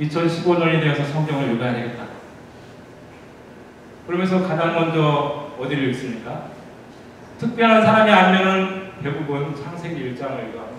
2015년이 0.00 0.80
되어서 0.80 1.04
성경을 1.04 1.54
읽어야 1.54 1.74
되겠다. 1.74 2.04
그러면서 4.06 4.46
가장 4.46 4.74
먼저 4.74 5.52
어디를 5.58 5.88
읽습니까? 5.88 6.50
특별한 7.38 7.84
사람이 7.84 8.10
아니면은 8.10 8.92
대부분 9.02 9.54
창세기 9.54 10.14
1장을 10.14 10.48
읽어합니다. 10.48 10.73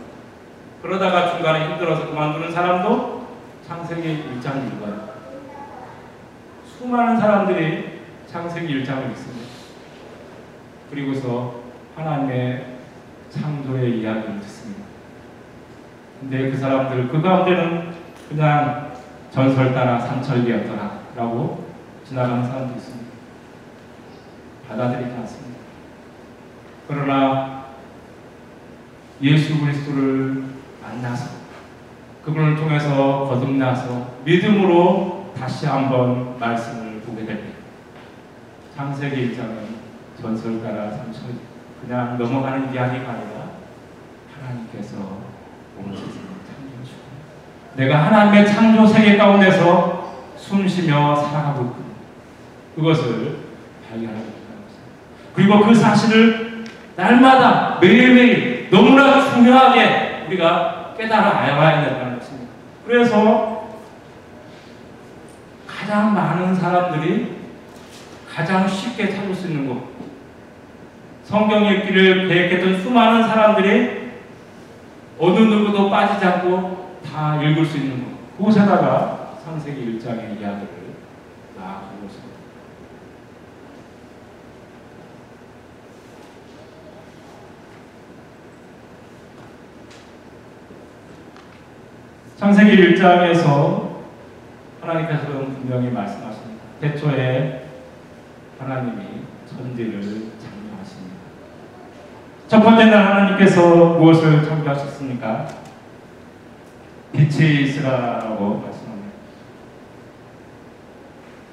그러다가 0.85 1.31
중간에 1.31 1.71
힘들어서 1.71 2.11
그만두는 2.11 2.51
사람도 2.51 3.27
창세기 3.67 4.23
1장을 4.39 4.67
읽어요. 4.67 5.15
수많은 6.67 7.19
사람들이 7.19 8.01
창세기 8.27 8.67
1장을 8.67 9.09
읽습니다. 9.11 9.49
그리고서 10.91 11.61
하나님의 11.95 12.77
창조의 13.31 13.99
이야기를 13.99 14.39
듣습니다. 14.41 14.83
근데 16.19 16.51
그 16.51 16.57
사람들, 16.57 17.07
그 17.07 17.19
가운데는 17.19 17.91
그냥 18.29 18.93
전설 19.31 19.73
따라 19.73 19.99
삼천리였더라 19.99 20.99
라고 21.15 21.65
지나가는 22.07 22.45
사람도 22.45 22.75
있습니다. 22.75 23.11
받아들이지 24.69 25.15
않습니다. 25.15 25.59
그러나 26.87 27.65
예수 29.23 29.59
그리스도를 29.59 30.54
만나서 30.85 31.29
그분을 32.23 32.55
통해서 32.55 33.27
거듭나서 33.29 34.07
믿음으로 34.23 35.33
다시 35.37 35.65
한번 35.65 36.37
말씀을 36.39 37.01
보게 37.01 37.25
됩니다. 37.25 37.57
창세기 38.75 39.35
1장은 39.35 40.21
전설가라 40.21 40.91
삼천 40.91 41.39
그냥 41.81 42.17
넘어가는 42.17 42.73
이야기가 42.73 43.09
아니라 43.09 43.49
하나님께서 44.33 44.97
온 45.77 45.91
세상을 45.91 46.29
창조하시고 46.47 46.99
내가 47.75 48.05
하나님의 48.05 48.47
창조 48.47 48.87
세계 48.87 49.17
가운데서 49.17 50.15
숨쉬며 50.37 51.15
살아가고 51.15 51.65
있군. 51.65 51.85
그것을 52.75 53.37
발견하게 53.89 54.19
것입니다. 54.19 54.35
그리고 55.35 55.65
그 55.65 55.73
사실을 55.73 56.65
날마다 56.95 57.77
매일매일 57.79 58.69
너무나 58.71 59.29
중요하게 59.29 60.25
우리가 60.27 60.74
깨달아 60.97 61.39
알아야 61.39 61.85
된다는 61.85 62.19
것입니다. 62.19 62.51
그래서 62.85 63.69
가장 65.67 66.13
많은 66.13 66.55
사람들이 66.55 67.35
가장 68.33 68.67
쉽게 68.67 69.13
찾을 69.13 69.33
수 69.33 69.47
있는 69.47 69.67
곳 69.67 69.95
성경 71.23 71.65
읽기를 71.65 72.27
계획했던 72.27 72.81
수많은 72.81 73.27
사람들이 73.27 74.11
어느 75.19 75.39
누구도 75.39 75.89
빠지지 75.89 76.25
않고 76.25 76.99
다 77.05 77.41
읽을 77.41 77.65
수 77.65 77.77
있는 77.77 78.03
곳 78.03 78.37
그곳에다가 78.37 79.39
창세기 79.43 79.99
1장의 79.99 80.39
이야기를 80.39 80.95
나아가고 81.57 82.05
있습니다. 82.05 82.35
창세기 92.45 92.93
1장에서 92.93 93.95
하나님께서는 94.79 95.55
분명히 95.55 95.89
말씀하십니다. 95.89 96.63
태초에 96.79 97.65
하나님이 98.59 99.01
천지를 99.49 99.99
창조하십니다. 99.99 101.15
첫 102.47 102.61
번째 102.61 102.85
날 102.85 103.03
하나님께서 103.03 103.95
무엇을 103.95 104.45
창조하셨습니까? 104.45 105.47
빛이 107.13 107.63
있으라고 107.63 108.61
말씀합니다. 108.63 109.11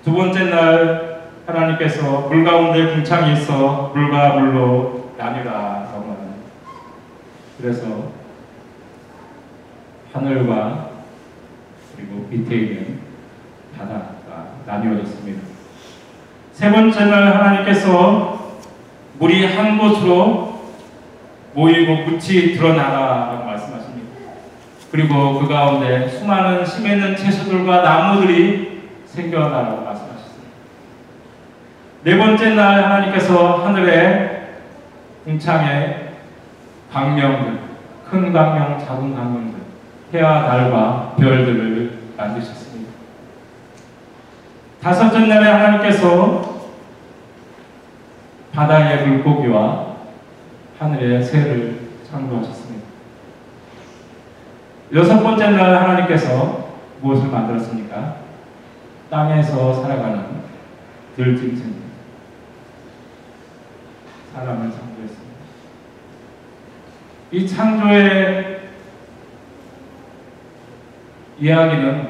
두 0.04 0.12
번째 0.12 0.44
날 0.50 1.22
하나님께서 1.46 2.28
물 2.28 2.44
가운데 2.44 2.92
궁창이 2.92 3.32
있어 3.32 3.92
물과 3.94 4.34
물로 4.34 5.12
나뉘라라고 5.16 6.00
말합니다. 6.00 6.42
그래서 7.56 8.21
하늘과 10.12 10.90
그리고 11.96 12.26
밑에 12.28 12.56
있는 12.56 13.00
바다가 13.76 14.56
나뉘어졌습니다. 14.66 15.42
세 16.52 16.70
번째 16.70 17.06
날 17.06 17.34
하나님께서 17.34 18.58
물이 19.18 19.46
한 19.46 19.78
곳으로 19.78 20.52
모이고 21.54 22.04
끝이 22.04 22.54
드러나라라고 22.54 23.44
말씀하십니다. 23.44 24.08
그리고 24.90 25.40
그 25.40 25.48
가운데 25.48 26.08
수많은 26.08 26.64
심있는 26.64 27.16
채소들과 27.16 27.82
나무들이 27.82 28.82
생겨나라고 29.06 29.82
말씀하셨습니다. 29.82 30.52
네 32.04 32.18
번째 32.18 32.54
날 32.54 32.84
하나님께서 32.84 33.64
하늘에 33.66 34.56
궁창에 35.24 36.08
광명들, 36.92 37.60
큰 38.10 38.32
광명, 38.32 38.78
작은 38.78 39.14
광명들, 39.14 39.61
해와 40.12 40.46
달과 40.46 41.14
별들을 41.18 41.98
만드셨습니다. 42.16 42.92
다섯째 44.82 45.26
날에 45.26 45.48
하나님께서 45.48 46.62
바다의 48.52 49.06
물고기와 49.06 49.96
하늘의 50.78 51.22
새를 51.22 51.80
창조하셨습니다. 52.10 52.86
여섯 54.94 55.22
번째 55.22 55.50
날 55.50 55.74
하나님께서 55.74 56.68
무엇을 57.00 57.28
만들었습니까? 57.28 58.16
땅에서 59.10 59.82
살아가는 59.82 60.42
들짐승 61.16 61.74
사람을 64.34 64.70
창조했습니다. 64.70 65.32
이 67.30 67.48
창조의 67.48 68.61
이야기는 71.38 72.08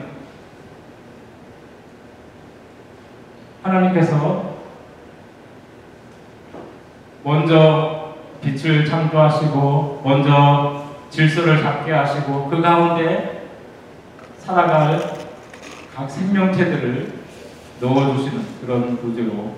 하나님께서 3.63 4.53
먼저 7.23 8.15
빛을 8.43 8.85
창조하시고 8.85 10.03
먼저 10.05 10.85
질서를 11.11 11.63
잡게 11.63 11.93
하시고 11.93 12.49
그 12.49 12.61
가운데 12.61 13.49
살아갈 14.39 15.01
각 15.95 16.11
생명체들을 16.11 17.13
넣어주시는 17.81 18.45
그런 18.61 18.97
구조로 18.97 19.55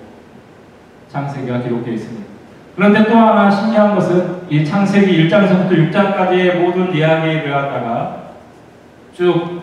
창세기가 1.09 1.59
기록되어 1.61 1.93
있습니다. 1.93 2.25
그런데 2.75 3.05
또 3.05 3.15
하나 3.15 3.49
신기한 3.49 3.95
것은 3.95 4.47
이 4.49 4.65
창세기 4.65 5.29
1장에서부터 5.29 5.91
6장까지의 5.91 6.59
모든 6.59 6.93
이야기를 6.93 7.49
갖다가 7.49 8.24
쭉 9.15 9.61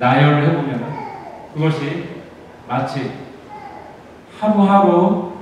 나열을 0.00 0.48
해보면 0.48 0.92
그것이 1.54 2.08
마치 2.68 3.12
하루하루 4.40 5.34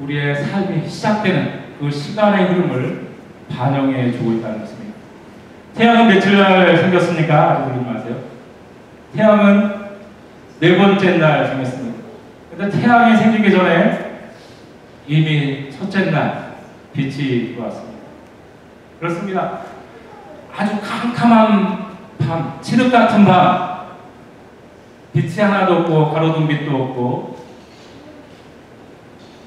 우리의 0.00 0.34
삶이 0.34 0.88
시작되는 0.88 1.76
그 1.78 1.90
시간의 1.90 2.46
흐름을 2.46 3.08
반영해 3.50 4.12
주고 4.12 4.32
있다는 4.32 4.60
것입니다. 4.60 4.94
태양은 5.74 6.08
며칠 6.08 6.38
날 6.38 6.78
생겼습니까? 6.78 7.50
아직 7.50 7.72
모르지 7.74 7.90
마세요. 7.90 8.16
태양은 9.14 9.80
네 10.60 10.78
번째 10.78 11.18
날 11.18 11.46
생겼습니다. 11.48 11.98
근데 12.56 12.80
태양이 12.80 13.16
생기기 13.16 13.50
전에 13.50 14.24
이미 15.06 15.70
첫째 15.70 16.10
날 16.10 16.54
빛이 16.94 17.54
들어왔습니다. 17.54 17.89
그렇습니다. 19.00 19.60
아주 20.54 20.78
캄캄한 20.78 21.86
밤, 22.18 22.60
칠흑 22.60 22.92
같은 22.92 23.24
밤, 23.24 23.80
빛이 25.14 25.40
하나도 25.40 25.76
없고 25.76 26.12
가로등 26.12 26.46
빛도 26.46 26.70
없고 26.70 27.36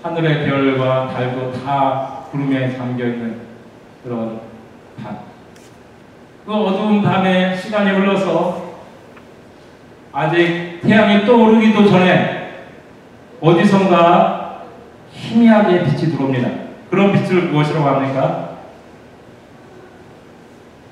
하늘의 0.02 0.46
별과 0.48 1.14
달도 1.14 1.54
다 1.64 2.24
구름에 2.32 2.76
잠겨 2.76 3.06
있는 3.06 3.42
그런 4.04 4.42
밤. 5.02 5.20
그 6.46 6.52
어두운 6.52 7.04
밤에 7.04 7.56
시간이 7.56 7.92
흘러서 7.92 8.74
아직 10.12 10.80
태양이 10.82 11.26
떠오르기도 11.26 11.88
전에 11.88 12.66
어디선가 13.40 14.64
희미하게 15.12 15.84
빛이 15.86 16.12
들어옵니다. 16.12 16.50
그런 16.90 17.14
빛을 17.14 17.44
무엇이라고 17.44 17.88
합니까? 17.88 18.53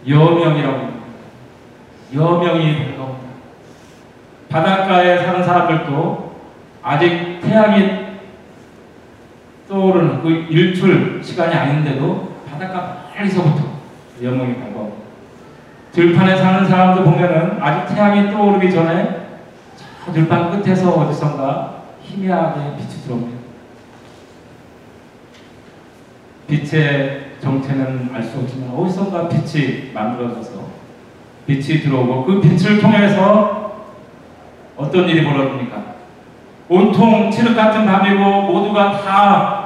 여명이라고 0.08 0.78
합니다. 0.78 1.02
여명이 2.14 2.78
밝아옵니다. 2.78 3.30
바닷가에 4.50 5.18
사는 5.18 5.44
사람들도 5.44 6.36
아직 6.82 7.40
태양이 7.42 8.02
떠오르는 9.70 10.22
그 10.22 10.30
일출 10.50 11.24
시간이 11.24 11.54
아닌데도 11.54 12.36
바닷가 12.50 13.06
멀리서부터 13.16 13.64
여명이 14.22 14.56
밝아옵니다. 14.56 15.02
들판에 15.92 16.36
사는 16.38 16.68
사람들 16.68 17.04
보면은 17.04 17.62
아직 17.62 17.94
태양이 17.94 18.32
떠오르기 18.32 18.72
전에 18.72 19.28
저 20.06 20.12
들판 20.12 20.62
끝에서 20.62 20.92
어디선가 20.92 21.84
희미하게 22.04 22.76
빛이 22.78 23.04
들어옵니다. 23.04 23.42
빛의 26.48 27.31
정체는 27.42 28.10
알 28.14 28.24
수 28.24 28.40
없지만 28.40 28.70
어디선가 28.76 29.28
빛이 29.28 29.92
만들어져서 29.94 30.62
빛이 31.48 31.82
들어오고 31.82 32.26
그 32.26 32.42
빛을 32.42 32.80
통해서 32.80 33.84
어떤 34.78 35.08
일이 35.10 35.24
벌어집니까? 35.24 35.82
온통 36.70 37.30
칠흑 37.32 37.56
같은 37.56 37.86
밤이고 37.86 38.24
모두가 38.44 39.02
다 39.02 39.62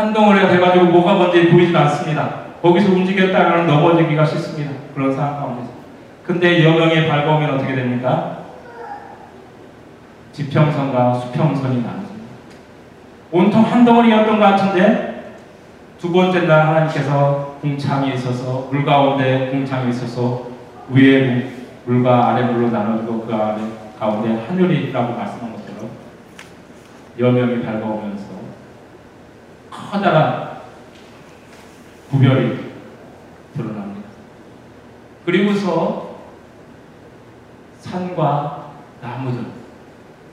한 0.00 0.14
덩어리가 0.14 0.48
돼가지고 0.48 0.86
뭐가 0.86 1.14
뭔지 1.14 1.50
보이지 1.50 1.76
않습니다. 1.76 2.30
거기서 2.62 2.90
움직였다가는 2.92 3.66
넘어지기가 3.66 4.24
쉽습니다. 4.24 4.72
그런 4.94 5.14
상황 5.14 5.36
가운데서. 5.40 5.68
근데 6.24 6.64
여명이 6.64 7.06
밝아오면 7.06 7.54
어떻게 7.54 7.74
됩니까? 7.74 8.38
지평선과 10.32 11.14
수평선이 11.14 11.82
나눠집니다. 11.82 12.30
온통 13.32 13.62
한 13.62 13.84
덩어리였던 13.84 14.38
것 14.38 14.44
같은데 14.44 15.09
두 16.00 16.10
번째 16.10 16.46
날 16.46 16.66
하나님께서 16.66 17.58
궁창이 17.60 18.14
있어서 18.14 18.68
물 18.72 18.86
가운데 18.86 19.50
궁창이 19.50 19.90
있어서 19.90 20.46
위에 20.88 21.52
물과 21.84 22.28
아래 22.28 22.44
물로 22.44 22.70
나눠지고 22.70 23.26
그 23.26 23.34
아래 23.34 23.60
가운데 23.98 24.46
하늘이라고 24.46 25.14
말씀한 25.14 25.52
것처럼 25.52 25.90
여명이 27.18 27.62
밝아오면서 27.62 28.24
커다란 29.70 30.60
구별이 32.10 32.58
드러납니다. 33.54 34.08
그리고서 35.26 36.16
산과 37.80 38.72
나무들, 39.02 39.44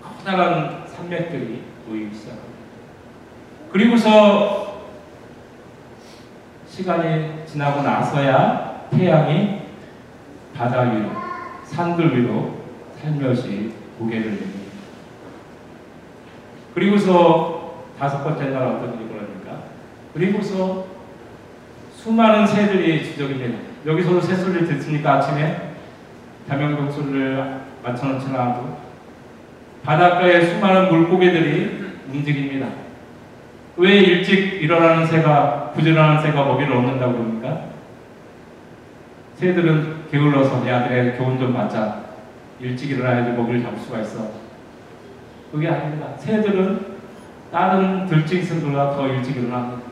커다란 0.01 0.87
산맥들이 0.87 1.61
보이기 1.85 2.15
시작합니다. 2.15 2.47
그리고서 3.69 4.76
시간이 6.77 7.43
지나고 7.47 7.81
나서야 7.81 8.87
태양이 8.91 9.61
바다 10.55 10.81
위로, 10.81 11.09
산들 11.63 12.15
위로 12.15 12.57
살며시 13.01 13.73
고개를 13.97 14.25
내립니다. 14.25 14.59
그리고서 16.75 17.85
다섯 17.97 18.23
번째 18.23 18.51
날 18.51 18.61
어떤 18.61 18.93
일이 18.93 19.09
벌어집니까? 19.09 19.63
그리고서 20.13 20.85
수많은 21.95 22.45
새들이 22.45 23.03
지적입니다. 23.05 23.57
여기서도 23.83 24.21
새 24.21 24.35
소리를 24.35 24.67
듣습니까? 24.67 25.15
아침에 25.15 25.71
담양동 26.47 26.91
소리를 26.91 27.59
맞춰놓지 27.83 28.27
않아도 28.27 28.77
바닷가에 29.83 30.45
수많은 30.45 30.91
물고기들이 30.91 31.87
움직입니다. 32.13 32.67
왜 33.77 33.97
일찍 33.97 34.61
일어나는 34.61 35.05
새가 35.05 35.71
부지런한 35.75 36.21
새가 36.21 36.43
먹이를 36.45 36.75
얻는다고 36.75 37.13
그럽니까? 37.13 37.67
새들은 39.35 40.07
게을러서 40.11 40.67
야 40.67 40.87
그래 40.87 41.15
교훈 41.15 41.37
좀 41.37 41.53
받자 41.53 42.01
일찍 42.59 42.89
일어나야지 42.89 43.31
먹이를 43.31 43.61
잡을 43.61 43.77
수가 43.77 43.99
있어 43.99 44.31
그게 45.51 45.69
아닙니다. 45.69 46.07
새들은 46.17 46.97
다른 47.51 48.05
들짐승들보다 48.07 48.95
더 48.95 49.07
일찍 49.07 49.37
일어납니다. 49.37 49.83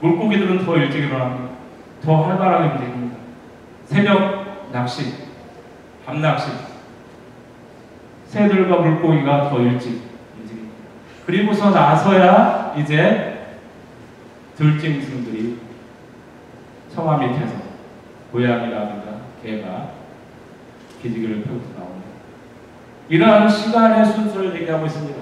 물고기들은 0.00 0.64
더 0.64 0.76
일찍 0.76 1.04
일어납니다. 1.04 1.50
더 2.04 2.22
활발하게 2.22 2.74
움직입니다. 2.74 3.16
새벽 3.86 4.70
낚시, 4.70 5.14
밤 6.06 6.20
낚시, 6.20 6.50
새들과 8.26 8.76
물고기가 8.76 9.48
더 9.50 9.60
일찍. 9.60 10.09
그리고서 11.26 11.70
나서야 11.70 12.74
이제 12.78 13.46
들짐승들이 14.56 15.58
청화 16.94 17.18
밑에서 17.18 17.54
고양이라든가 18.32 19.20
개가 19.42 19.90
기지개를 21.02 21.42
펴고 21.42 21.60
나옵니다. 21.78 22.08
이러한 23.08 23.48
시간의 23.48 24.04
순서를 24.04 24.54
얘기하고 24.60 24.86
있습니다. 24.86 25.18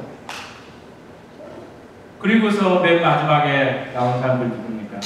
그리고서 2.19 2.81
맨 2.81 3.01
마지막에 3.01 3.93
나온 3.95 4.21
사람들 4.21 4.49
누굽니까? 4.49 4.99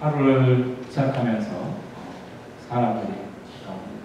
하루를 0.00 0.76
시작하면서 0.88 1.48
사람들이 2.68 3.12
나옵니다. 3.64 4.02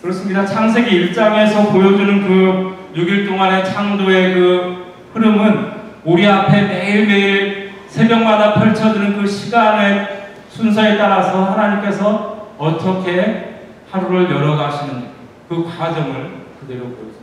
그렇습니다. 0.00 0.46
창세기 0.46 1.12
1장에서 1.12 1.70
보여주는 1.70 2.26
그 2.26 2.77
6일 2.94 3.28
동안의 3.28 3.64
창조의 3.64 4.34
그 4.34 4.94
흐름은 5.14 5.72
우리 6.04 6.26
앞에 6.26 6.62
매일매일 6.62 7.72
새벽마다 7.88 8.54
펼쳐지는 8.54 9.16
그 9.20 9.26
시간의 9.26 10.26
순서에 10.50 10.96
따라서 10.96 11.44
하나님께서 11.44 12.48
어떻게 12.58 13.62
하루를 13.90 14.30
열어가시는 14.30 15.08
그 15.48 15.64
과정을 15.64 16.30
그대로 16.60 16.84
보여줍니다. 16.84 17.18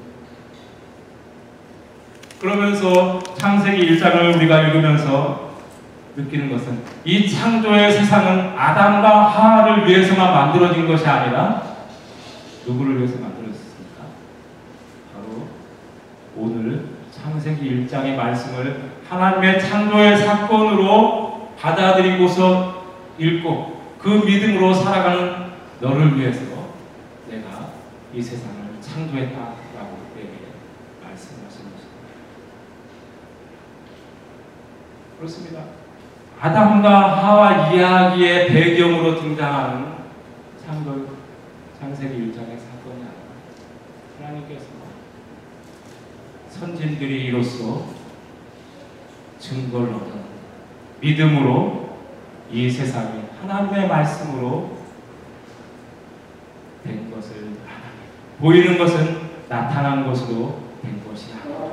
그러면서 2.40 3.20
창세기 3.36 3.98
1장을 3.98 4.36
우리가 4.36 4.62
읽으면서 4.62 5.56
느끼는 6.16 6.52
것은 6.52 6.80
이 7.04 7.30
창조의 7.30 7.92
세상은 7.92 8.54
아담과 8.58 9.28
하와를 9.28 9.88
위해서만 9.88 10.34
만들어진 10.34 10.88
것이 10.88 11.06
아니라 11.06 11.62
누구를 12.66 12.98
위해서? 12.98 13.16
바로 13.20 13.36
오늘 16.38 16.86
창세기 17.12 17.88
1장의 17.88 18.16
말씀을 18.16 18.92
하나님의 19.08 19.62
창조의 19.62 20.18
사건으로 20.18 21.50
받아들이고서 21.60 22.86
읽고 23.18 23.96
그 24.00 24.10
믿음으로 24.10 24.74
살아가는 24.74 25.52
너를 25.80 26.18
위해서 26.18 26.42
내가 27.30 27.70
이 28.14 28.22
세상을 28.22 28.56
창조했다라고 28.82 29.98
내게 30.16 30.30
말씀하신 31.04 31.66
것입니다. 31.72 31.88
그렇습니다. 35.18 35.62
아담과 36.40 37.24
하와 37.24 37.72
이야기의 37.72 38.48
배경으로 38.48 39.20
등장하는 39.20 39.96
창조 40.64 41.08
창세기 41.80 42.14
1장의 42.14 42.60
사건이 42.60 43.02
아니라 43.02 43.16
하나님께서 44.20 44.75
선진들이 46.60 47.26
이로써 47.26 47.86
증거를 49.40 49.94
얻어 49.94 50.26
믿음으로 51.02 51.98
이 52.50 52.70
세상이 52.70 53.24
하나님의 53.42 53.90
말씀으로 53.90 54.78
된 56.84 57.12
것을 57.12 57.50
보이는 58.40 58.78
것은 58.78 59.20
나타난 59.50 60.08
것으로 60.08 60.60
된 60.82 61.04
것이 61.06 61.34
아니라 61.34 61.72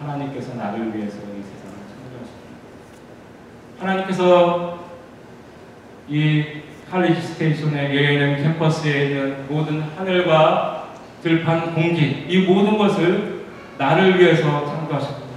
하나님께서 0.00 0.54
나를 0.54 0.94
위해서 0.94 1.18
이 1.18 1.42
세상을 1.42 1.76
창조하셨습니다. 1.88 2.58
하나님께서 3.78 4.84
이 6.08 6.44
칼리지 6.90 7.20
스테이션에 7.20 7.94
여기는 7.94 8.42
캠퍼스에 8.42 9.06
있는 9.06 9.46
모든 9.48 9.82
하늘과 9.82 10.87
들판 11.22 11.74
공기 11.74 12.26
이 12.28 12.46
모든 12.46 12.78
것을 12.78 13.46
나를 13.76 14.18
위해서 14.18 14.66
창조하셨습니다. 14.66 15.28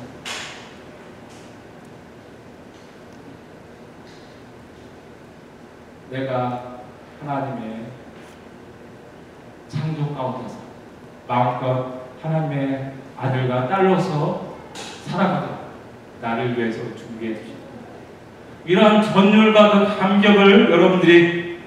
내가 6.12 6.82
하나님의 7.22 7.86
창조 9.68 10.14
가운데서 10.14 10.56
마음껏 11.28 12.02
하나님의 12.22 12.94
아들과 13.18 13.68
딸로서 13.68 14.56
살아가도록 15.06 15.62
나를 16.22 16.58
위해서 16.58 16.80
준비해 16.96 17.34
주셨습니다. 17.34 17.62
이러한 18.66 19.04
전율과 19.04 19.72
그 19.72 19.98
감격을 19.98 20.72
여러분들이 20.72 21.60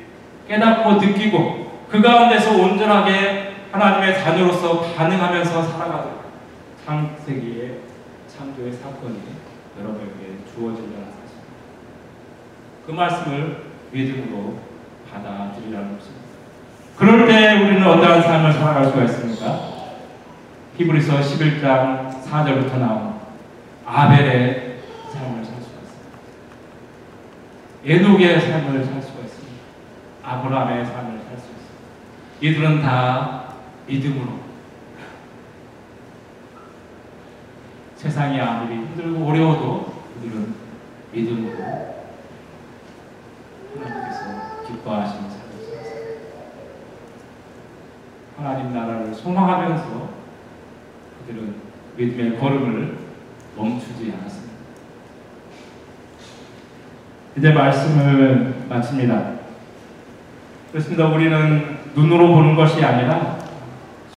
깨닫고 0.47 0.93
느끼고 0.95 1.87
그 1.89 2.01
가운데서 2.01 2.57
온전하게 2.57 3.44
하나님의 3.75 4.23
자녀로서 4.23 4.83
반응하면서 4.95 5.63
살아가도록 5.65 6.23
창세기의 6.87 7.81
창조의 8.29 8.73
사건이 8.73 9.21
여러분에게 9.81 10.45
주어진다는 10.47 11.07
사실. 11.07 11.39
그 12.87 12.93
말씀을 12.93 13.65
믿음으로 13.91 14.61
받아들이라는 15.11 15.99
것입니다. 15.99 16.25
그럴 16.97 17.27
때 17.27 17.65
우리는 17.65 17.85
어떠한 17.85 18.23
삶을 18.23 18.53
살아갈 18.53 18.87
수가 18.87 19.03
있습니까? 19.07 19.61
히브리서 20.79 21.19
11장 21.19 22.23
4절부터 22.23 22.79
나온 22.79 23.15
아벨의 23.85 24.79
삶을 25.13 25.45
살 25.45 25.55
수가 25.61 25.81
있습니다. 25.83 26.03
에녹의 27.85 28.41
삶을 28.41 28.85
살 28.85 29.03
수가 29.03 29.21
있습니다. 29.25 29.63
아브라함의 30.23 30.87
삶을 30.87 31.21
살 31.29 31.39
수 31.39 31.49
있습니다. 31.51 31.75
이들은 32.41 32.83
다 32.83 33.44
믿음으로 33.87 34.45
세상이 37.97 38.41
아무리 38.41 38.75
힘들고 38.77 39.27
어려워도 39.27 39.95
그들은 40.15 40.55
믿음으로 41.13 41.95
하나님께서 43.75 44.63
기뻐하시는 44.67 45.31
삶을 45.31 45.53
살았습니다. 45.65 46.25
하나님 48.37 48.75
나라를 48.75 49.15
소망하면서 49.15 50.09
그들은 51.27 51.55
믿음의 51.97 52.39
걸음을 52.39 52.99
멈추지 53.57 54.13
않았습니다. 54.19 54.55
이제 57.37 57.53
말씀을 57.53 58.67
마칩니다. 58.69 59.35
그렇습니다. 60.71 61.07
우리는 61.09 61.79
눈으로 61.95 62.35
보는 62.35 62.55
것이 62.55 62.85
아니라 62.85 63.44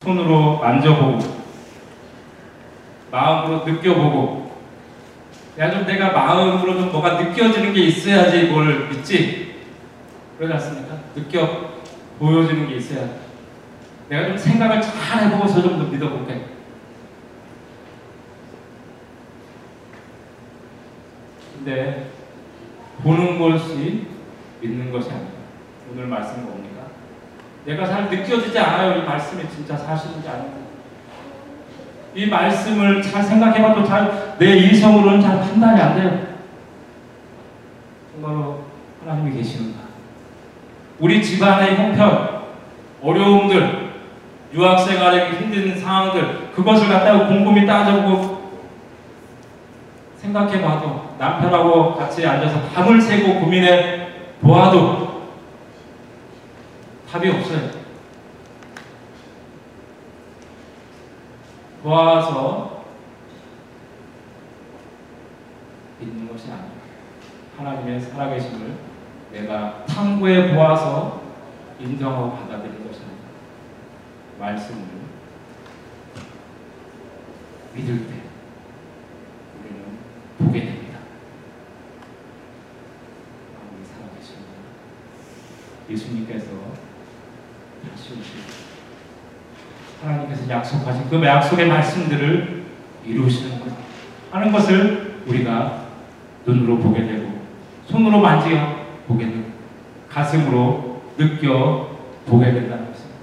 손으로 0.07 0.59
만져보고 0.59 1.19
마음으로 3.11 3.65
느껴보고 3.65 4.55
내가 5.57 5.71
좀 5.71 5.85
내가 5.85 6.11
마음으로 6.13 6.73
좀 6.79 6.91
뭐가 6.93 7.21
느껴지는 7.21 7.73
게 7.73 7.81
있어야지 7.87 8.43
뭘 8.45 8.87
믿지 8.87 9.55
그러지 10.37 10.53
않습니까? 10.53 10.95
느껴 11.13 11.71
보여지는 12.19 12.69
게 12.69 12.75
있어야 12.77 13.09
내가 14.07 14.27
좀 14.27 14.37
생각을 14.37 14.81
잘 14.81 15.25
해보고서 15.25 15.61
좀 15.61 15.77
더 15.77 15.83
믿어볼게 15.91 16.45
근데 21.57 22.11
보는 23.03 23.37
것이 23.39 24.07
믿는 24.61 24.91
것이 24.91 25.09
아니다 25.11 25.33
오늘 25.91 26.07
말씀 26.07 26.45
뭡니까? 26.45 26.76
내가 27.67 27.85
잘 27.85 28.09
느껴지지 28.09 28.57
않아요 28.57 29.01
이 29.01 29.05
말씀이 29.05 29.43
진짜 29.49 29.77
사실인지 29.77 30.27
아닌지 30.27 30.57
이 32.15 32.25
말씀을 32.25 33.03
잘 33.03 33.21
생각해봐도 33.21 33.85
잘 33.85 34.27
내 34.39 34.55
이성으로는 34.57 35.19
잘 35.19 35.39
판단이 35.41 35.81
안 35.81 35.95
돼요. 35.95 36.27
정말로 38.11 38.65
하나님이 39.03 39.35
계시는가? 39.35 39.79
우리 40.99 41.23
집안의 41.23 41.75
형편, 41.75 42.43
어려움들, 43.01 43.93
유학생활의 44.53 45.31
힘든 45.33 45.79
상황들 45.79 46.51
그것을 46.53 46.87
갖다가 46.87 47.27
곰곰이 47.27 47.65
따져보고 47.65 48.37
생각해봐도 50.17 51.15
남편하고 51.17 51.95
같이 51.95 52.25
앉아서 52.25 52.61
밤을 52.73 53.01
새고 53.01 53.39
고민해 53.39 54.07
보아도 54.41 55.06
답이 57.17 57.29
없어요. 57.29 57.71
보아서 61.81 62.85
믿는 65.99 66.27
것이 66.27 66.51
아니라 66.51 66.67
하나님의 67.57 67.99
살아계심을 67.99 68.75
내가 69.31 69.83
탐구해 69.85 70.53
보아서 70.53 71.23
인정하고 71.79 72.33
받아들이는 72.33 72.85
것이 72.87 73.01
아니라 73.01 73.17
말씀을 74.39 74.85
믿을 77.73 78.07
때 78.07 78.13
우리는 79.59 79.97
보게 80.37 80.65
됩니다. 80.65 80.99
하나님이 83.55 83.85
살아계십니다. 83.85 84.51
예수님께서 85.89 86.77
다시 87.89 88.13
오시고 88.13 88.41
하나님께서 90.03 90.47
약속하신 90.67 91.09
그 91.09 91.23
약속의 91.23 91.67
말씀들을 91.67 92.63
이루시는 93.05 93.59
것 93.59 93.67
하는 94.31 94.51
것을 94.51 95.21
우리가 95.25 95.85
눈으로 96.45 96.77
보게 96.79 97.05
되고 97.05 97.39
손으로 97.85 98.19
만지어 98.19 98.75
보게 99.07 99.25
되고 99.25 99.45
가슴으로 100.09 101.01
느껴 101.17 101.97
보게 102.25 102.51
된다는 102.51 102.91
것입니다. 102.91 103.17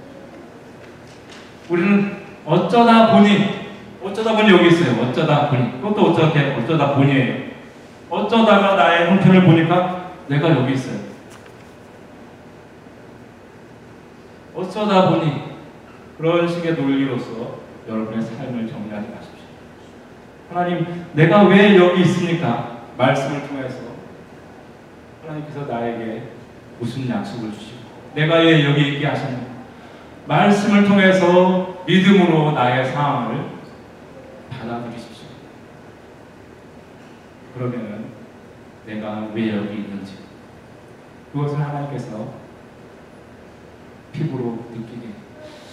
우리는 1.69 2.17
어쩌다 2.45 3.11
보니 3.11 3.65
어쩌다 4.03 4.35
보니 4.35 4.51
여기 4.51 4.67
있어요. 4.67 5.03
어쩌다 5.03 5.49
보니 5.49 5.81
그것도 5.81 6.11
어쩌게 6.11 6.55
어쩌다 6.59 6.95
보니에요. 6.95 7.45
어쩌다가 8.09 8.75
나의 8.75 9.09
형편을 9.09 9.45
보니까 9.45 10.11
내가 10.27 10.49
여기 10.49 10.73
있어요. 10.73 10.97
어쩌다 14.55 15.09
보니 15.09 15.44
그런 16.17 16.47
식의 16.47 16.75
논리로서 16.75 17.59
여러분의 17.87 18.21
삶을 18.21 18.67
정리하지 18.67 19.09
마십시오. 19.09 19.45
하나님, 20.49 21.05
내가 21.13 21.43
왜 21.43 21.75
여기 21.75 22.01
있습니까? 22.01 22.83
말씀을 22.97 23.47
통해서 23.47 23.77
하나님께서 25.23 25.65
나에게 25.65 26.29
무슨 26.79 27.09
약속을 27.09 27.51
주시고 27.51 27.79
내가 28.13 28.35
왜 28.35 28.63
여기 28.63 28.93
있게 28.93 29.05
하셨는가? 29.07 29.45
말씀을 30.27 30.87
통해서 30.87 31.83
믿음으로 31.85 32.53
나의 32.53 32.91
상황을 32.91 33.45
받아들이십시오. 34.49 35.27
그러면은 37.53 38.05
내가 38.85 39.27
왜 39.33 39.55
여기 39.55 39.75
있는지 39.75 40.13
그것을 41.33 41.59
하나님께서 41.59 42.33
피부로 44.13 44.65
느끼게 44.71 45.24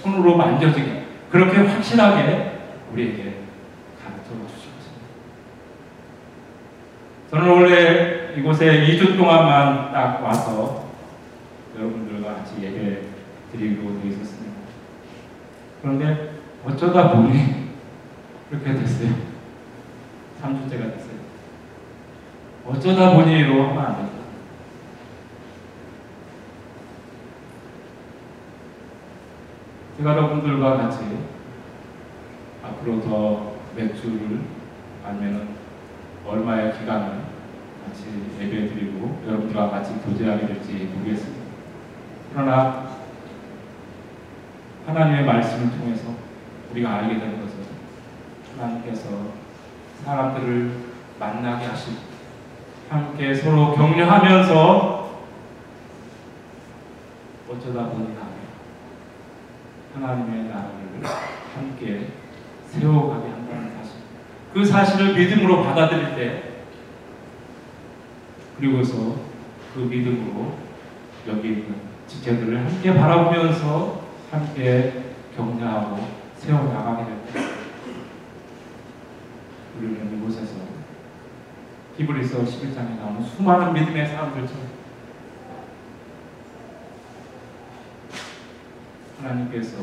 손으로 0.03 0.37
만져지게 0.37 1.05
그렇게 1.31 1.59
확실하게 1.59 2.59
우리에게 2.93 3.43
가르쳐 4.03 4.31
주시옵소서. 4.49 4.91
저는 7.31 7.49
원래 7.49 8.35
이곳에 8.37 8.85
2주 8.87 9.17
동안만 9.17 9.93
딱 9.93 10.23
와서 10.23 10.89
여러분들과 11.77 12.35
같이 12.35 12.63
예배 12.63 13.03
드리고 13.53 14.01
있었습니다. 14.05 14.53
그런데 15.81 16.33
어쩌다 16.65 17.13
보니 17.13 17.71
그렇게 18.51 18.75
됐어요. 18.75 19.11
3주째가 20.43 20.93
됐어요. 20.95 21.23
어쩌다 22.67 23.15
보니로 23.15 23.69
하면 23.69 23.79
안 23.79 23.97
된다. 23.97 24.12
제가 29.97 30.13
여러분들과 30.13 30.79
같이 30.79 31.19
앞으로 32.63 33.01
더몇 33.03 33.95
주를 34.01 34.41
아니면 35.05 35.49
얼마의 36.27 36.79
기간을 36.79 37.21
같이 37.85 38.05
예배 38.41 38.69
드리고 38.69 39.23
여러분들과 39.27 39.71
같이 39.71 39.95
교제하게 40.05 40.47
될지 40.47 40.91
모르겠습니다. 40.95 41.43
그러나 42.33 42.93
하나님의 44.87 45.25
말씀을 45.25 45.79
통해서 45.79 46.15
우리가 46.71 46.95
알게 46.95 47.19
되는 47.19 47.41
것은 47.41 47.59
하나님께서 48.57 49.11
사람들을 50.05 50.71
만나게 51.19 51.67
하시고 51.67 51.97
함께 52.89 53.35
서로 53.35 53.75
격려하면서 53.75 55.03
어쩌다 57.51 57.89
보니 57.91 58.17
하나님의 59.95 60.45
나라를 60.45 61.03
함께 61.55 62.09
세워가게 62.67 63.29
한다는 63.29 63.73
사실. 63.77 64.01
그 64.53 64.65
사실을 64.65 65.15
믿음으로 65.15 65.63
받아들일 65.65 66.15
때, 66.15 66.43
그리고서 68.57 69.17
그 69.75 69.81
믿음으로 69.81 70.57
여기 71.29 71.49
있는 71.49 71.75
지체들을 72.07 72.59
함께 72.59 72.95
바라보면서 72.95 74.03
함께 74.31 75.03
격려하고 75.37 76.09
세워나가게 76.37 77.05
될 77.05 77.15
때, 77.33 77.53
우리는 79.79 80.19
이곳에서 80.19 80.55
히브리서 81.97 82.39
11장에 82.39 82.99
나오는 82.99 83.23
수많은 83.23 83.73
믿음의 83.73 84.07
사람들처럼 84.07 84.82
하나님께서 89.23 89.77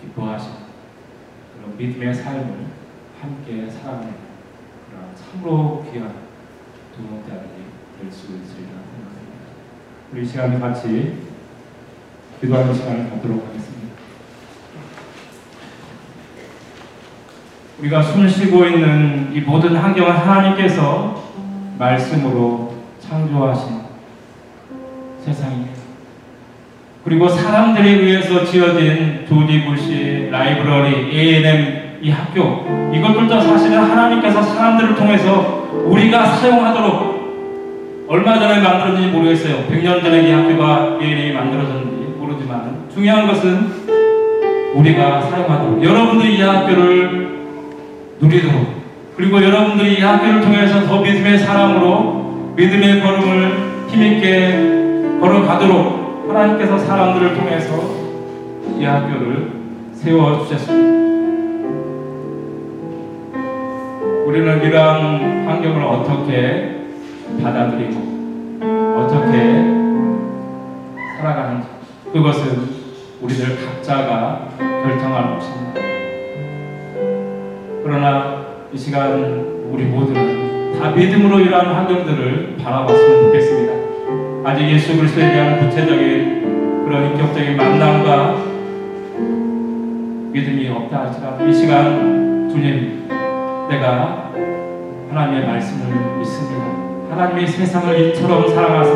기뻐하신 0.00 0.50
그런 1.56 1.76
믿음의 1.76 2.14
삶을 2.14 2.66
함께 3.20 3.70
살아가는 3.70 4.14
그런 4.88 5.14
참으로 5.16 5.86
귀한 5.90 6.14
동역자들이 6.96 7.64
될수 8.00 8.26
있으리라 8.26 8.70
생각합니다. 8.70 9.40
우리 10.12 10.26
시간에 10.26 10.58
같이 10.58 11.18
기도하는 12.40 12.74
시간을 12.74 13.10
갖도록 13.10 13.46
하겠습니다. 13.48 13.80
우리가 17.78 18.02
숨 18.02 18.28
쉬고 18.28 18.66
있는 18.66 19.32
이 19.32 19.40
모든 19.40 19.74
환경을 19.76 20.18
하나님께서 20.18 21.32
말씀으로 21.78 22.76
창조하신 23.00 23.80
세상입니다. 25.24 25.79
그리고 27.04 27.28
사람들에 27.28 27.88
의해서 27.88 28.44
지어진 28.44 29.24
조디부시, 29.28 30.28
라이브러리, 30.30 31.10
A&M 31.12 31.98
이 32.02 32.10
학교 32.10 32.66
이것들도 32.94 33.40
사실은 33.40 33.78
하나님께서 33.78 34.42
사람들을 34.42 34.94
통해서 34.94 35.68
우리가 35.86 36.26
사용하도록 36.26 38.06
얼마 38.08 38.38
전에 38.38 38.60
만들어진지 38.60 39.16
모르겠어요. 39.16 39.64
100년 39.70 40.02
전에 40.02 40.28
이 40.28 40.32
학교가 40.32 40.98
A&M이 41.00 41.32
만들어졌는지 41.32 42.18
모르지만 42.18 42.86
중요한 42.92 43.26
것은 43.26 43.90
우리가 44.74 45.22
사용하도록 45.22 45.82
여러분들이 45.82 46.38
이 46.38 46.42
학교를 46.42 47.30
누리도록 48.20 48.80
그리고 49.16 49.42
여러분들이 49.42 49.98
이 49.98 50.00
학교를 50.00 50.40
통해서 50.40 50.86
더 50.86 51.00
믿음의 51.00 51.38
사람으로 51.38 52.54
믿음의 52.56 53.00
걸음을 53.00 53.70
힘있게 53.88 55.18
걸어가도록 55.20 55.99
하나님께서 56.30 56.78
사람들을 56.78 57.34
통해서 57.34 57.74
이 58.78 58.84
학교를 58.84 59.50
세워 59.92 60.44
주셨습니다. 60.44 61.00
우리는 64.26 64.62
이러한 64.62 65.48
환경을 65.48 65.82
어떻게 65.82 66.86
받아들이고 67.42 68.60
어떻게 68.96 69.36
살아가는지 71.18 71.68
그것은 72.12 72.80
우리들 73.20 73.66
각자가 73.66 74.50
결정할 74.56 75.34
것입니다. 75.34 75.80
그러나 77.82 78.46
이 78.72 78.78
시간 78.78 79.20
우리 79.72 79.84
모두는 79.84 80.78
다 80.78 80.90
믿음으로 80.90 81.40
이러한 81.40 81.74
환경들을 81.74 82.56
바라봤으면 82.62 83.24
좋겠습니다. 83.24 83.79
아직 84.42 84.70
예수 84.70 84.96
그리스도에 84.96 85.32
대한 85.32 85.60
구체적인 85.60 86.84
그런 86.86 87.10
인격적인 87.10 87.56
만남과 87.56 88.36
믿음이 90.32 90.68
없다 90.68 91.00
할지라도 91.00 91.46
이 91.46 91.52
시간 91.52 92.48
주님 92.48 93.06
내가 93.68 94.32
하나님의 95.10 95.46
말씀을 95.46 96.18
믿습니다. 96.18 96.64
하나님이 97.10 97.46
세상을 97.46 98.00
이처럼 98.00 98.48
사랑하사 98.48 98.92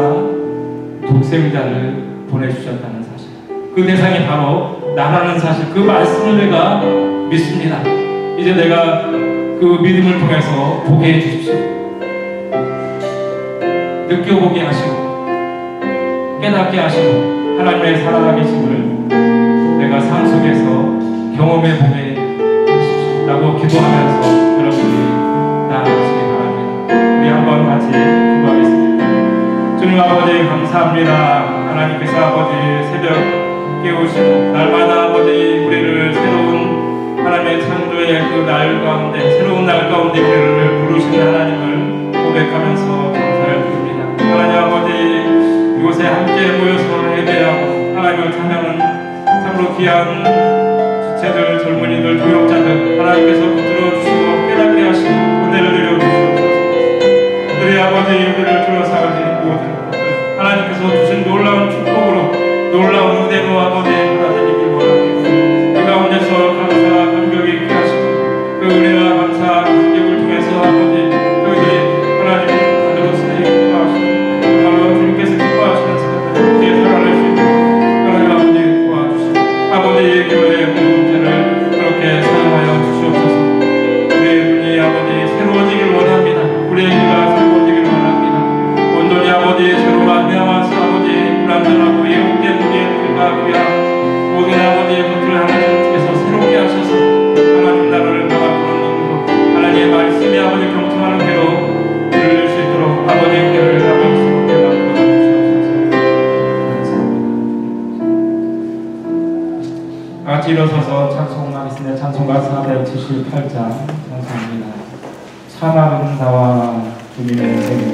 독생자를 1.06 2.26
보내주셨다는 2.30 3.02
사실 3.02 3.28
그 3.74 3.84
대상이 3.84 4.26
바로 4.26 4.94
나라는 4.96 5.38
사실 5.38 5.74
그 5.74 5.80
말씀을 5.80 6.38
내가 6.38 6.80
믿습니다. 7.28 7.82
이제 8.38 8.54
내가 8.54 9.10
그 9.10 9.78
믿음을 9.82 10.20
통해서 10.20 10.82
보게 10.86 11.14
해주십시오. 11.14 11.54
느껴보게 14.08 14.62
하시고 14.62 15.03
깨닫게 16.44 16.78
하시고 16.78 17.56
하나님의 17.58 18.04
살아계심을 18.04 19.08
내가 19.78 19.98
삶 19.98 20.26
속에서 20.26 20.60
경험해 21.34 21.78
보게 21.78 22.20
하십시오. 22.70 23.56
기도하면서 23.56 24.58
여러분이 24.60 25.08
나아가시기 25.70 26.20
바랍니다. 26.28 27.18
우리 27.18 27.28
한번 27.28 27.66
같이 27.66 27.86
기도하겠습니다. 27.86 29.78
주님 29.78 29.98
아버지 29.98 30.44
감사합니다. 30.46 31.10
하나님께서 31.70 32.14
아버지 32.18 32.52
새벽 32.90 33.82
깨우시고 33.82 34.52
날마다 34.52 35.04
아버지 35.04 35.30
우리를 35.66 36.12
새로운 36.12 37.24
하나님의 37.24 37.62
창조의 37.62 38.20
그 38.28 38.44
날 38.44 38.84
가운데 38.84 39.30
새로운 39.38 39.64
날 39.64 39.88
가운데 39.88 40.20
우리를 40.20 40.84
부르신 40.88 41.18
하나님을 41.22 42.12
고백하면서 42.12 43.13
하나님께서 53.14 53.46
붙들어 53.54 53.94
주시고 53.94 54.48
깨닫게 54.48 54.82
하시고 54.82 55.08
은혜를 55.08 55.72
내려 55.72 55.98
주시옵소서. 55.98 57.62
우리 57.62 57.78
아버지 57.78 58.43